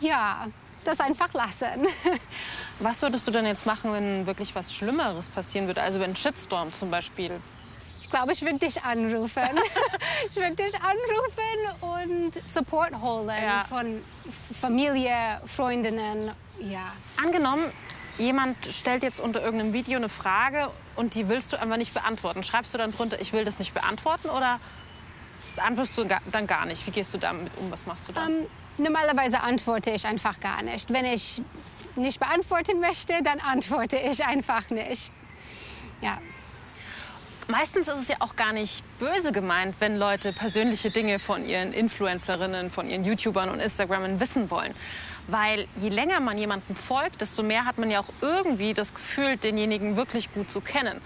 ja, 0.00 0.46
das 0.88 1.00
einfach 1.00 1.32
lassen. 1.34 1.86
Was 2.80 3.02
würdest 3.02 3.26
du 3.26 3.30
denn 3.30 3.46
jetzt 3.46 3.66
machen, 3.66 3.92
wenn 3.92 4.26
wirklich 4.26 4.54
was 4.54 4.74
Schlimmeres 4.74 5.28
passieren 5.28 5.66
würde? 5.66 5.82
Also 5.82 6.00
wenn 6.00 6.16
Shitstorm 6.16 6.72
zum 6.72 6.90
Beispiel 6.90 7.40
ich 8.00 8.10
glaube, 8.10 8.32
ich 8.32 8.40
würde 8.40 8.58
dich 8.58 8.82
anrufen. 8.82 9.42
ich 10.28 10.36
würde 10.36 10.54
dich 10.54 10.74
anrufen 10.76 11.82
und 11.82 12.48
Support 12.48 13.02
holen 13.02 13.28
ja. 13.28 13.64
von 13.68 14.02
Familie, 14.58 15.42
Freundinnen. 15.44 16.30
Ja. 16.58 16.94
Angenommen, 17.22 17.70
jemand 18.16 18.56
stellt 18.64 19.02
jetzt 19.02 19.20
unter 19.20 19.42
irgendeinem 19.42 19.74
Video 19.74 19.98
eine 19.98 20.08
Frage 20.08 20.70
und 20.96 21.16
die 21.16 21.28
willst 21.28 21.52
du 21.52 21.60
einfach 21.60 21.76
nicht 21.76 21.92
beantworten. 21.92 22.42
Schreibst 22.42 22.72
du 22.72 22.78
dann 22.78 22.92
drunter, 22.92 23.20
ich 23.20 23.34
will 23.34 23.44
das 23.44 23.58
nicht 23.58 23.74
beantworten 23.74 24.30
oder 24.30 24.58
antwortest 25.58 25.98
du 25.98 26.04
dann 26.04 26.46
gar 26.46 26.64
nicht? 26.64 26.86
Wie 26.86 26.90
gehst 26.90 27.12
du 27.12 27.18
damit 27.18 27.52
um? 27.58 27.70
Was 27.70 27.84
machst 27.84 28.08
du 28.08 28.12
dann? 28.12 28.26
Um, 28.26 28.38
ähm, 28.40 28.46
normalerweise 28.78 29.40
antworte 29.40 29.90
ich 29.90 30.06
einfach 30.06 30.40
gar 30.40 30.62
nicht. 30.62 30.92
Wenn 30.92 31.04
ich 31.04 31.42
nicht 31.96 32.20
beantworten 32.20 32.80
möchte, 32.80 33.14
dann 33.22 33.40
antworte 33.40 33.96
ich 33.96 34.24
einfach 34.24 34.70
nicht. 34.70 35.12
Ja. 36.00 36.18
Meistens 37.48 37.88
ist 37.88 38.00
es 38.00 38.08
ja 38.08 38.16
auch 38.20 38.36
gar 38.36 38.52
nicht 38.52 38.84
böse 38.98 39.32
gemeint, 39.32 39.74
wenn 39.80 39.96
Leute 39.96 40.32
persönliche 40.32 40.90
Dinge 40.90 41.18
von 41.18 41.46
ihren 41.46 41.72
Influencerinnen, 41.72 42.70
von 42.70 42.90
ihren 42.90 43.04
YouTubern 43.04 43.48
und 43.48 43.58
Instagramern 43.58 44.20
wissen 44.20 44.50
wollen. 44.50 44.74
Weil 45.28 45.66
je 45.76 45.88
länger 45.88 46.20
man 46.20 46.36
jemandem 46.36 46.76
folgt, 46.76 47.22
desto 47.22 47.42
mehr 47.42 47.64
hat 47.64 47.78
man 47.78 47.90
ja 47.90 48.00
auch 48.00 48.12
irgendwie 48.20 48.74
das 48.74 48.92
Gefühl, 48.92 49.38
denjenigen 49.38 49.96
wirklich 49.96 50.32
gut 50.34 50.50
zu 50.50 50.60
kennen. 50.60 51.00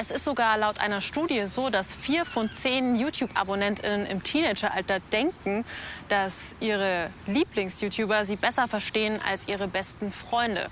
Es 0.00 0.12
ist 0.12 0.24
sogar 0.24 0.56
laut 0.58 0.78
einer 0.78 1.00
Studie 1.00 1.44
so, 1.46 1.70
dass 1.70 1.92
vier 1.92 2.24
von 2.24 2.48
zehn 2.48 2.94
YouTube-AbonnentInnen 2.94 4.06
im 4.06 4.22
Teenageralter 4.22 5.00
denken, 5.12 5.64
dass 6.08 6.54
ihre 6.60 7.10
Lieblings-YouTuber 7.26 8.24
sie 8.24 8.36
besser 8.36 8.68
verstehen 8.68 9.18
als 9.28 9.48
ihre 9.48 9.66
besten 9.66 10.12
Freunde. 10.12 10.68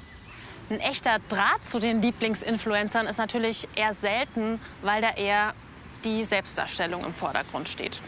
Ein 0.71 0.79
echter 0.79 1.19
Draht 1.29 1.67
zu 1.67 1.81
den 1.81 2.03
Lieblingsinfluencern 2.03 3.09
ist 3.09 3.19
natürlich 3.19 3.67
eher 3.75 3.95
selten, 3.95 4.61
weil 4.83 5.03
da 5.03 5.11
eher 5.11 5.55
die 6.05 6.23
Selbstdarstellung 6.23 7.05
im 7.05 7.12
Vordergrund 7.12 7.69
steht. 7.69 8.01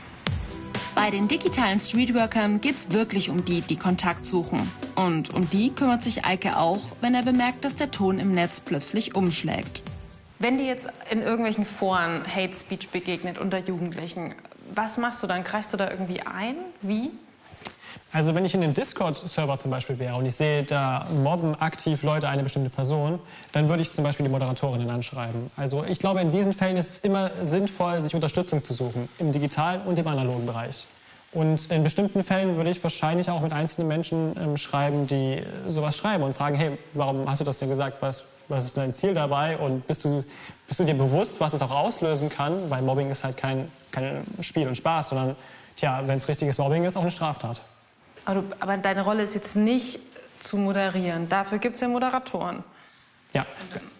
Bei 0.95 1.11
den 1.11 1.27
digitalen 1.27 1.81
Streetworkern 1.81 2.61
geht 2.61 2.77
es 2.77 2.93
wirklich 2.93 3.29
um 3.29 3.45
die, 3.45 3.63
die 3.63 3.77
Kontakt 3.77 4.25
suchen. 4.25 4.71
Und 4.95 5.35
um 5.35 5.51
die 5.51 5.73
kümmert 5.75 6.01
sich 6.01 6.25
Eike 6.25 6.57
auch, 6.57 6.83
wenn 7.01 7.17
er 7.17 7.25
bemerkt, 7.25 7.65
dass 7.65 7.75
der 7.75 7.91
Ton 7.91 8.21
im 8.21 8.35
Netz 8.35 8.61
plötzlich 8.61 9.17
umschlägt. 9.17 9.83
Wenn 10.40 10.57
dir 10.57 10.66
jetzt 10.66 10.88
in 11.11 11.20
irgendwelchen 11.20 11.64
Foren 11.64 12.22
Hate 12.24 12.55
Speech 12.55 12.90
begegnet 12.90 13.38
unter 13.38 13.59
Jugendlichen, 13.59 14.35
was 14.72 14.96
machst 14.96 15.22
du 15.22 15.27
dann? 15.27 15.42
Greifst 15.42 15.72
du 15.72 15.77
da 15.77 15.90
irgendwie 15.90 16.20
ein? 16.20 16.57
Wie? 16.81 17.11
Also 18.12 18.35
wenn 18.35 18.44
ich 18.44 18.55
in 18.55 18.61
dem 18.61 18.72
Discord-Server 18.72 19.59
zum 19.59 19.70
Beispiel 19.70 19.98
wäre 19.98 20.14
und 20.14 20.27
ich 20.27 20.37
sehe, 20.37 20.62
da 20.62 21.07
mobben 21.22 21.61
aktiv 21.61 22.03
Leute 22.05 22.29
eine 22.29 22.44
bestimmte 22.44 22.70
Person, 22.70 23.18
dann 23.53 23.68
würde 23.68 23.83
ich 23.83 23.92
zum 23.92 24.05
Beispiel 24.05 24.24
die 24.24 24.33
Moderatorinnen 24.33 24.88
anschreiben. 24.88 25.51
Also 25.57 25.85
ich 25.85 25.98
glaube, 25.98 26.20
in 26.20 26.31
diesen 26.31 26.55
Fällen 26.55 26.77
ist 26.77 26.90
es 26.90 26.98
immer 27.01 27.31
sinnvoll, 27.42 28.01
sich 28.01 28.14
Unterstützung 28.14 28.62
zu 28.62 28.72
suchen, 28.72 29.09
im 29.18 29.33
digitalen 29.33 29.83
und 29.83 29.98
im 29.98 30.07
analogen 30.07 30.46
Bereich. 30.46 30.87
Und 31.33 31.71
in 31.71 31.83
bestimmten 31.83 32.25
Fällen 32.25 32.57
würde 32.57 32.71
ich 32.71 32.83
wahrscheinlich 32.83 33.29
auch 33.29 33.43
mit 33.43 33.53
einzelnen 33.53 33.87
Menschen 33.87 34.35
ähm, 34.38 34.57
schreiben, 34.57 35.07
die 35.07 35.43
sowas 35.67 35.97
schreiben 35.97 36.23
und 36.23 36.33
fragen, 36.33 36.57
hey, 36.57 36.79
warum 36.95 37.29
hast 37.31 37.41
du 37.41 37.45
das 37.45 37.59
denn 37.59 37.69
gesagt? 37.69 37.99
Was, 38.01 38.25
was 38.49 38.64
ist 38.64 38.79
dein 38.79 38.95
Ziel 38.95 39.12
dabei? 39.12 39.59
Und 39.59 39.87
bist 39.87 40.05
du, 40.05 40.25
bist 40.67 40.81
du 40.81 40.85
dir 40.85 40.95
bewusst, 40.95 41.38
was 41.38 41.53
es 41.53 41.61
auch 41.61 41.71
auslösen 41.71 42.31
kann? 42.31 42.71
Weil 42.71 42.81
Mobbing 42.81 43.11
ist 43.11 43.25
halt 43.25 43.37
kein, 43.37 43.71
kein 43.93 44.25
Spiel 44.41 44.67
und 44.67 44.77
Spaß, 44.77 45.11
sondern, 45.11 45.37
tja, 45.77 46.03
wenn 46.07 46.17
es 46.17 46.27
richtiges 46.29 46.57
Mobbing 46.57 46.85
ist, 46.85 46.97
auch 46.97 47.03
eine 47.03 47.11
Straftat. 47.11 47.61
Aber, 48.25 48.45
aber 48.61 48.79
deine 48.79 49.03
Rolle 49.03 49.23
ist 49.23 49.35
jetzt 49.35 49.55
nicht 49.55 50.01
zu 50.41 50.57
moderieren. 50.57 51.29
Dafür 51.29 51.59
gibt 51.59 51.75
es 51.75 51.83
ja 51.83 51.88
Moderatoren. 51.88 52.64
Ja, 53.35 53.45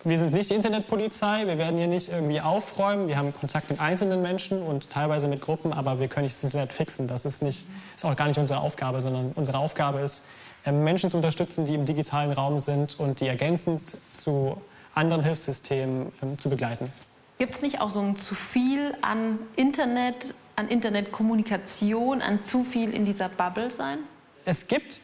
wir 0.05 0.19
sind 0.19 0.33
nicht 0.33 0.49
die 0.51 0.55
Internetpolizei, 0.55 1.47
wir 1.47 1.59
werden 1.59 1.77
hier 1.77 1.87
nicht 1.87 2.09
irgendwie 2.09 2.41
aufräumen. 2.41 3.09
Wir 3.09 3.19
haben 3.19 3.35
Kontakt 3.35 3.69
mit 3.69 3.79
einzelnen 3.79 4.23
Menschen 4.23 4.63
und 4.63 4.89
teilweise 4.91 5.29
mit 5.29 5.43
Gruppen, 5.43 5.73
aber 5.73 6.01
wir 6.01 6.09
können 6.09 6.25
nicht 6.25 6.37
das 6.37 6.45
Internet 6.45 6.73
fixen. 6.73 7.09
Das 7.09 7.25
ist, 7.27 7.43
nicht, 7.43 7.67
ist 7.95 8.05
auch 8.05 8.17
gar 8.17 8.27
nicht 8.27 8.39
unsere 8.39 8.61
Aufgabe, 8.61 9.03
sondern 9.03 9.33
unsere 9.35 9.59
Aufgabe 9.59 10.01
ist, 10.01 10.25
ähm, 10.65 10.83
Menschen 10.83 11.11
zu 11.11 11.19
unterstützen, 11.19 11.67
die 11.67 11.75
im 11.75 11.85
digitalen 11.85 12.33
Raum 12.33 12.59
sind 12.59 12.99
und 12.99 13.21
die 13.21 13.27
ergänzend 13.27 13.97
zu 14.11 14.61
anderen 14.95 15.23
Hilfssystemen 15.23 16.13
ähm, 16.23 16.39
zu 16.39 16.49
begleiten. 16.49 16.91
Gibt 17.39 17.55
es 17.55 17.63
nicht 17.63 17.81
auch 17.81 17.91
so 17.91 18.01
ein 18.01 18.17
zu 18.17 18.35
viel 18.35 18.95
an 19.03 19.39
Internet, 19.57 20.35
an 20.57 20.69
Internetkommunikation, 20.69 22.21
an 22.21 22.45
zu 22.45 22.65
viel 22.65 22.93
in 22.93 23.05
dieser 23.05 23.29
Bubble 23.29 23.71
sein? 23.71 23.99
Es 24.45 24.67
gibt 24.67 25.03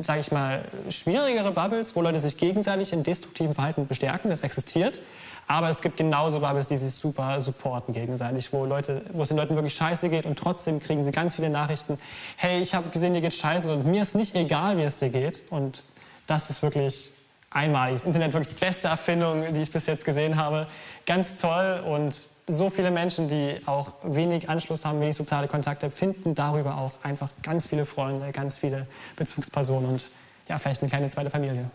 sage 0.00 0.20
ich 0.20 0.30
mal, 0.32 0.64
schwierigere 0.90 1.52
Bubbles, 1.52 1.94
wo 1.96 2.02
Leute 2.02 2.20
sich 2.20 2.36
gegenseitig 2.36 2.92
in 2.92 3.02
destruktivem 3.02 3.54
Verhalten 3.54 3.86
bestärken. 3.86 4.30
Das 4.30 4.40
existiert. 4.40 5.00
Aber 5.46 5.70
es 5.70 5.80
gibt 5.80 5.96
genauso 5.96 6.40
Bubbles, 6.40 6.68
die 6.68 6.76
sich 6.76 6.92
super 6.92 7.40
supporten 7.40 7.94
gegenseitig, 7.94 8.52
wo, 8.52 8.66
Leute, 8.66 9.02
wo 9.12 9.22
es 9.22 9.28
den 9.28 9.36
Leuten 9.38 9.54
wirklich 9.54 9.74
scheiße 9.74 10.10
geht 10.10 10.26
und 10.26 10.38
trotzdem 10.38 10.78
kriegen 10.78 11.04
sie 11.04 11.10
ganz 11.10 11.36
viele 11.36 11.48
Nachrichten. 11.48 11.98
Hey, 12.36 12.60
ich 12.60 12.74
habe 12.74 12.90
gesehen, 12.90 13.14
dir 13.14 13.22
geht 13.22 13.34
scheiße 13.34 13.72
und 13.72 13.86
mir 13.86 14.02
ist 14.02 14.14
nicht 14.14 14.34
egal, 14.34 14.76
wie 14.76 14.82
es 14.82 14.98
dir 14.98 15.08
geht. 15.08 15.42
Und 15.50 15.84
das 16.26 16.50
ist 16.50 16.62
wirklich 16.62 17.12
einmalig. 17.50 17.94
Das 17.94 18.04
Internet 18.04 18.34
wirklich 18.34 18.54
die 18.54 18.60
beste 18.60 18.88
Erfindung, 18.88 19.54
die 19.54 19.62
ich 19.62 19.72
bis 19.72 19.86
jetzt 19.86 20.04
gesehen 20.04 20.36
habe. 20.36 20.66
Ganz 21.06 21.40
toll 21.40 21.82
und 21.86 22.14
so 22.48 22.70
viele 22.70 22.90
Menschen, 22.90 23.28
die 23.28 23.56
auch 23.66 23.92
wenig 24.02 24.48
Anschluss 24.48 24.84
haben, 24.84 25.00
wenig 25.00 25.16
soziale 25.16 25.48
Kontakte, 25.48 25.90
finden 25.90 26.34
darüber 26.34 26.78
auch 26.78 26.92
einfach 27.02 27.28
ganz 27.42 27.66
viele 27.66 27.84
Freunde, 27.84 28.32
ganz 28.32 28.58
viele 28.58 28.86
Bezugspersonen 29.16 29.90
und 29.90 30.10
ja, 30.48 30.58
vielleicht 30.58 30.82
eine 30.82 30.88
kleine 30.88 31.08
zweite 31.08 31.30
Familie. 31.30 31.70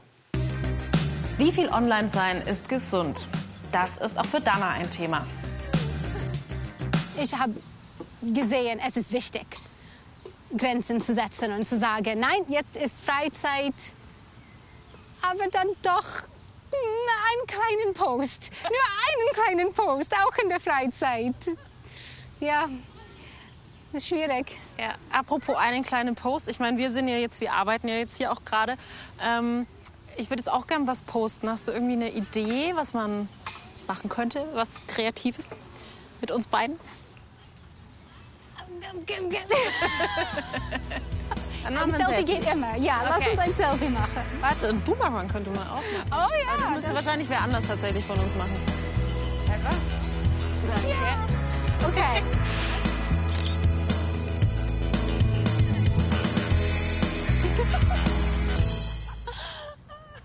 Wie 1.38 1.52
viel 1.52 1.70
Online-Sein 1.70 2.42
ist 2.42 2.70
gesund? 2.70 3.28
Das 3.72 3.98
ist 3.98 4.18
auch 4.18 4.26
für 4.26 4.42
Dana 4.42 4.70
ein 4.70 4.90
Thema. 4.90 5.26
Ich 7.22 7.38
habe 7.38 7.54
gesehen, 8.22 8.80
es 8.86 8.98
ist 8.98 9.14
wichtig, 9.14 9.46
Grenzen 10.58 11.02
zu 11.02 11.14
setzen 11.14 11.52
und 11.52 11.66
zu 11.66 11.78
sagen, 11.78 12.20
nein, 12.20 12.42
jetzt 12.48 12.76
ist 12.76 13.02
Freizeit, 13.02 13.74
aber 15.22 15.50
dann 15.52 15.68
doch 15.82 16.28
einen 16.74 17.48
kleinen 17.48 17.94
Post. 17.94 18.52
Nur 18.64 18.72
einen 19.08 19.34
kleinen 19.34 19.74
Post, 19.74 20.14
auch 20.14 20.38
in 20.42 20.50
der 20.50 20.60
Freizeit. 20.60 21.36
Ja, 22.40 22.70
das 23.92 24.04
ist 24.04 24.10
schwierig. 24.10 24.58
Ja, 24.78 24.96
apropos 25.12 25.56
einen 25.56 25.84
kleinen 25.84 26.16
Post. 26.16 26.50
Ich 26.50 26.60
meine, 26.60 26.78
wir 26.78 26.92
sind 26.92 27.08
ja 27.08 27.18
jetzt, 27.18 27.42
wir 27.42 27.54
arbeiten 27.54 27.88
ja 27.88 27.96
jetzt 27.96 28.18
hier 28.18 28.32
auch 28.32 28.44
gerade. 28.44 28.76
Ähm, 29.24 29.68
ich 30.18 30.30
würde 30.30 30.42
jetzt 30.42 30.52
auch 30.52 30.68
gern 30.68 30.88
was 30.88 31.02
posten. 31.02 31.50
Hast 31.50 31.68
du 31.68 31.72
irgendwie 31.72 31.94
eine 31.94 32.12
Idee, 32.12 32.74
was 32.76 32.94
man 32.94 33.30
machen 33.88 34.10
könnte? 34.10 34.48
Was 34.54 34.82
Kreatives 34.88 35.56
mit 36.22 36.32
uns 36.32 36.48
beiden? 36.48 36.80
Ein, 41.66 41.78
ein 41.78 41.92
Selfie, 41.92 42.06
Selfie 42.06 42.26
geht 42.26 42.46
immer. 42.52 42.76
Ja, 42.76 43.02
okay. 43.02 43.10
lass 43.10 43.26
uns 43.28 43.40
ein 43.40 43.54
Selfie 43.56 43.90
machen. 43.90 44.22
Warte, 44.42 44.68
ein 44.68 44.82
Boomerang 44.82 45.30
könnte 45.30 45.50
man 45.50 45.66
auch 45.68 45.76
machen. 45.76 46.12
Oh 46.12 46.16
ja. 46.16 46.28
Das 46.58 46.70
müsste 46.72 46.94
das 46.94 47.06
wahrscheinlich 47.06 47.30
wer 47.30 47.42
anders 47.42 47.66
tatsächlich 47.66 48.04
von 48.06 48.20
uns 48.20 48.36
machen. 48.36 48.56
Ja, 49.48 49.54
was? 49.64 49.78
Danke. 50.68 50.90
Ja. 50.90 50.98
Okay. 51.88 52.22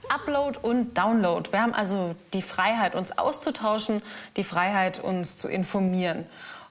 Upload 0.08 0.58
und 0.62 0.98
Download. 0.98 1.52
Wir 1.52 1.62
haben 1.62 1.74
also 1.74 2.14
die 2.34 2.42
Freiheit, 2.42 2.94
uns 2.94 3.16
auszutauschen, 3.16 4.02
die 4.36 4.44
Freiheit, 4.44 4.98
uns 4.98 5.38
zu 5.38 5.48
informieren. 5.48 6.26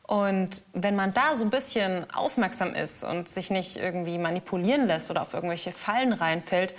Und 0.08 0.64
wenn 0.74 0.96
man 0.96 1.14
da 1.14 1.36
so 1.36 1.44
ein 1.44 1.50
bisschen 1.50 2.10
aufmerksam 2.12 2.74
ist 2.74 3.04
und 3.04 3.28
sich 3.28 3.52
nicht 3.52 3.76
irgendwie 3.76 4.18
manipulieren 4.18 4.88
lässt 4.88 5.12
oder 5.12 5.22
auf 5.22 5.34
irgendwelche 5.34 5.74
Fallen 5.74 6.14
reinfällt, 6.14 6.74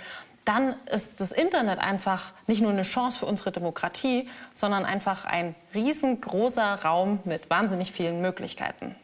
dann 0.45 0.73
ist 0.91 1.21
das 1.21 1.31
Internet 1.31 1.77
einfach 1.77 2.33
nicht 2.47 2.61
nur 2.61 2.71
eine 2.71 2.81
Chance 2.81 3.19
für 3.19 3.27
unsere 3.27 3.51
Demokratie, 3.51 4.27
sondern 4.51 4.83
einfach 4.83 5.25
ein 5.25 5.53
riesengroßer 5.75 6.81
Raum 6.83 7.19
mit 7.23 7.51
wahnsinnig 7.51 7.91
vielen 7.91 8.19
Möglichkeiten. 8.19 8.95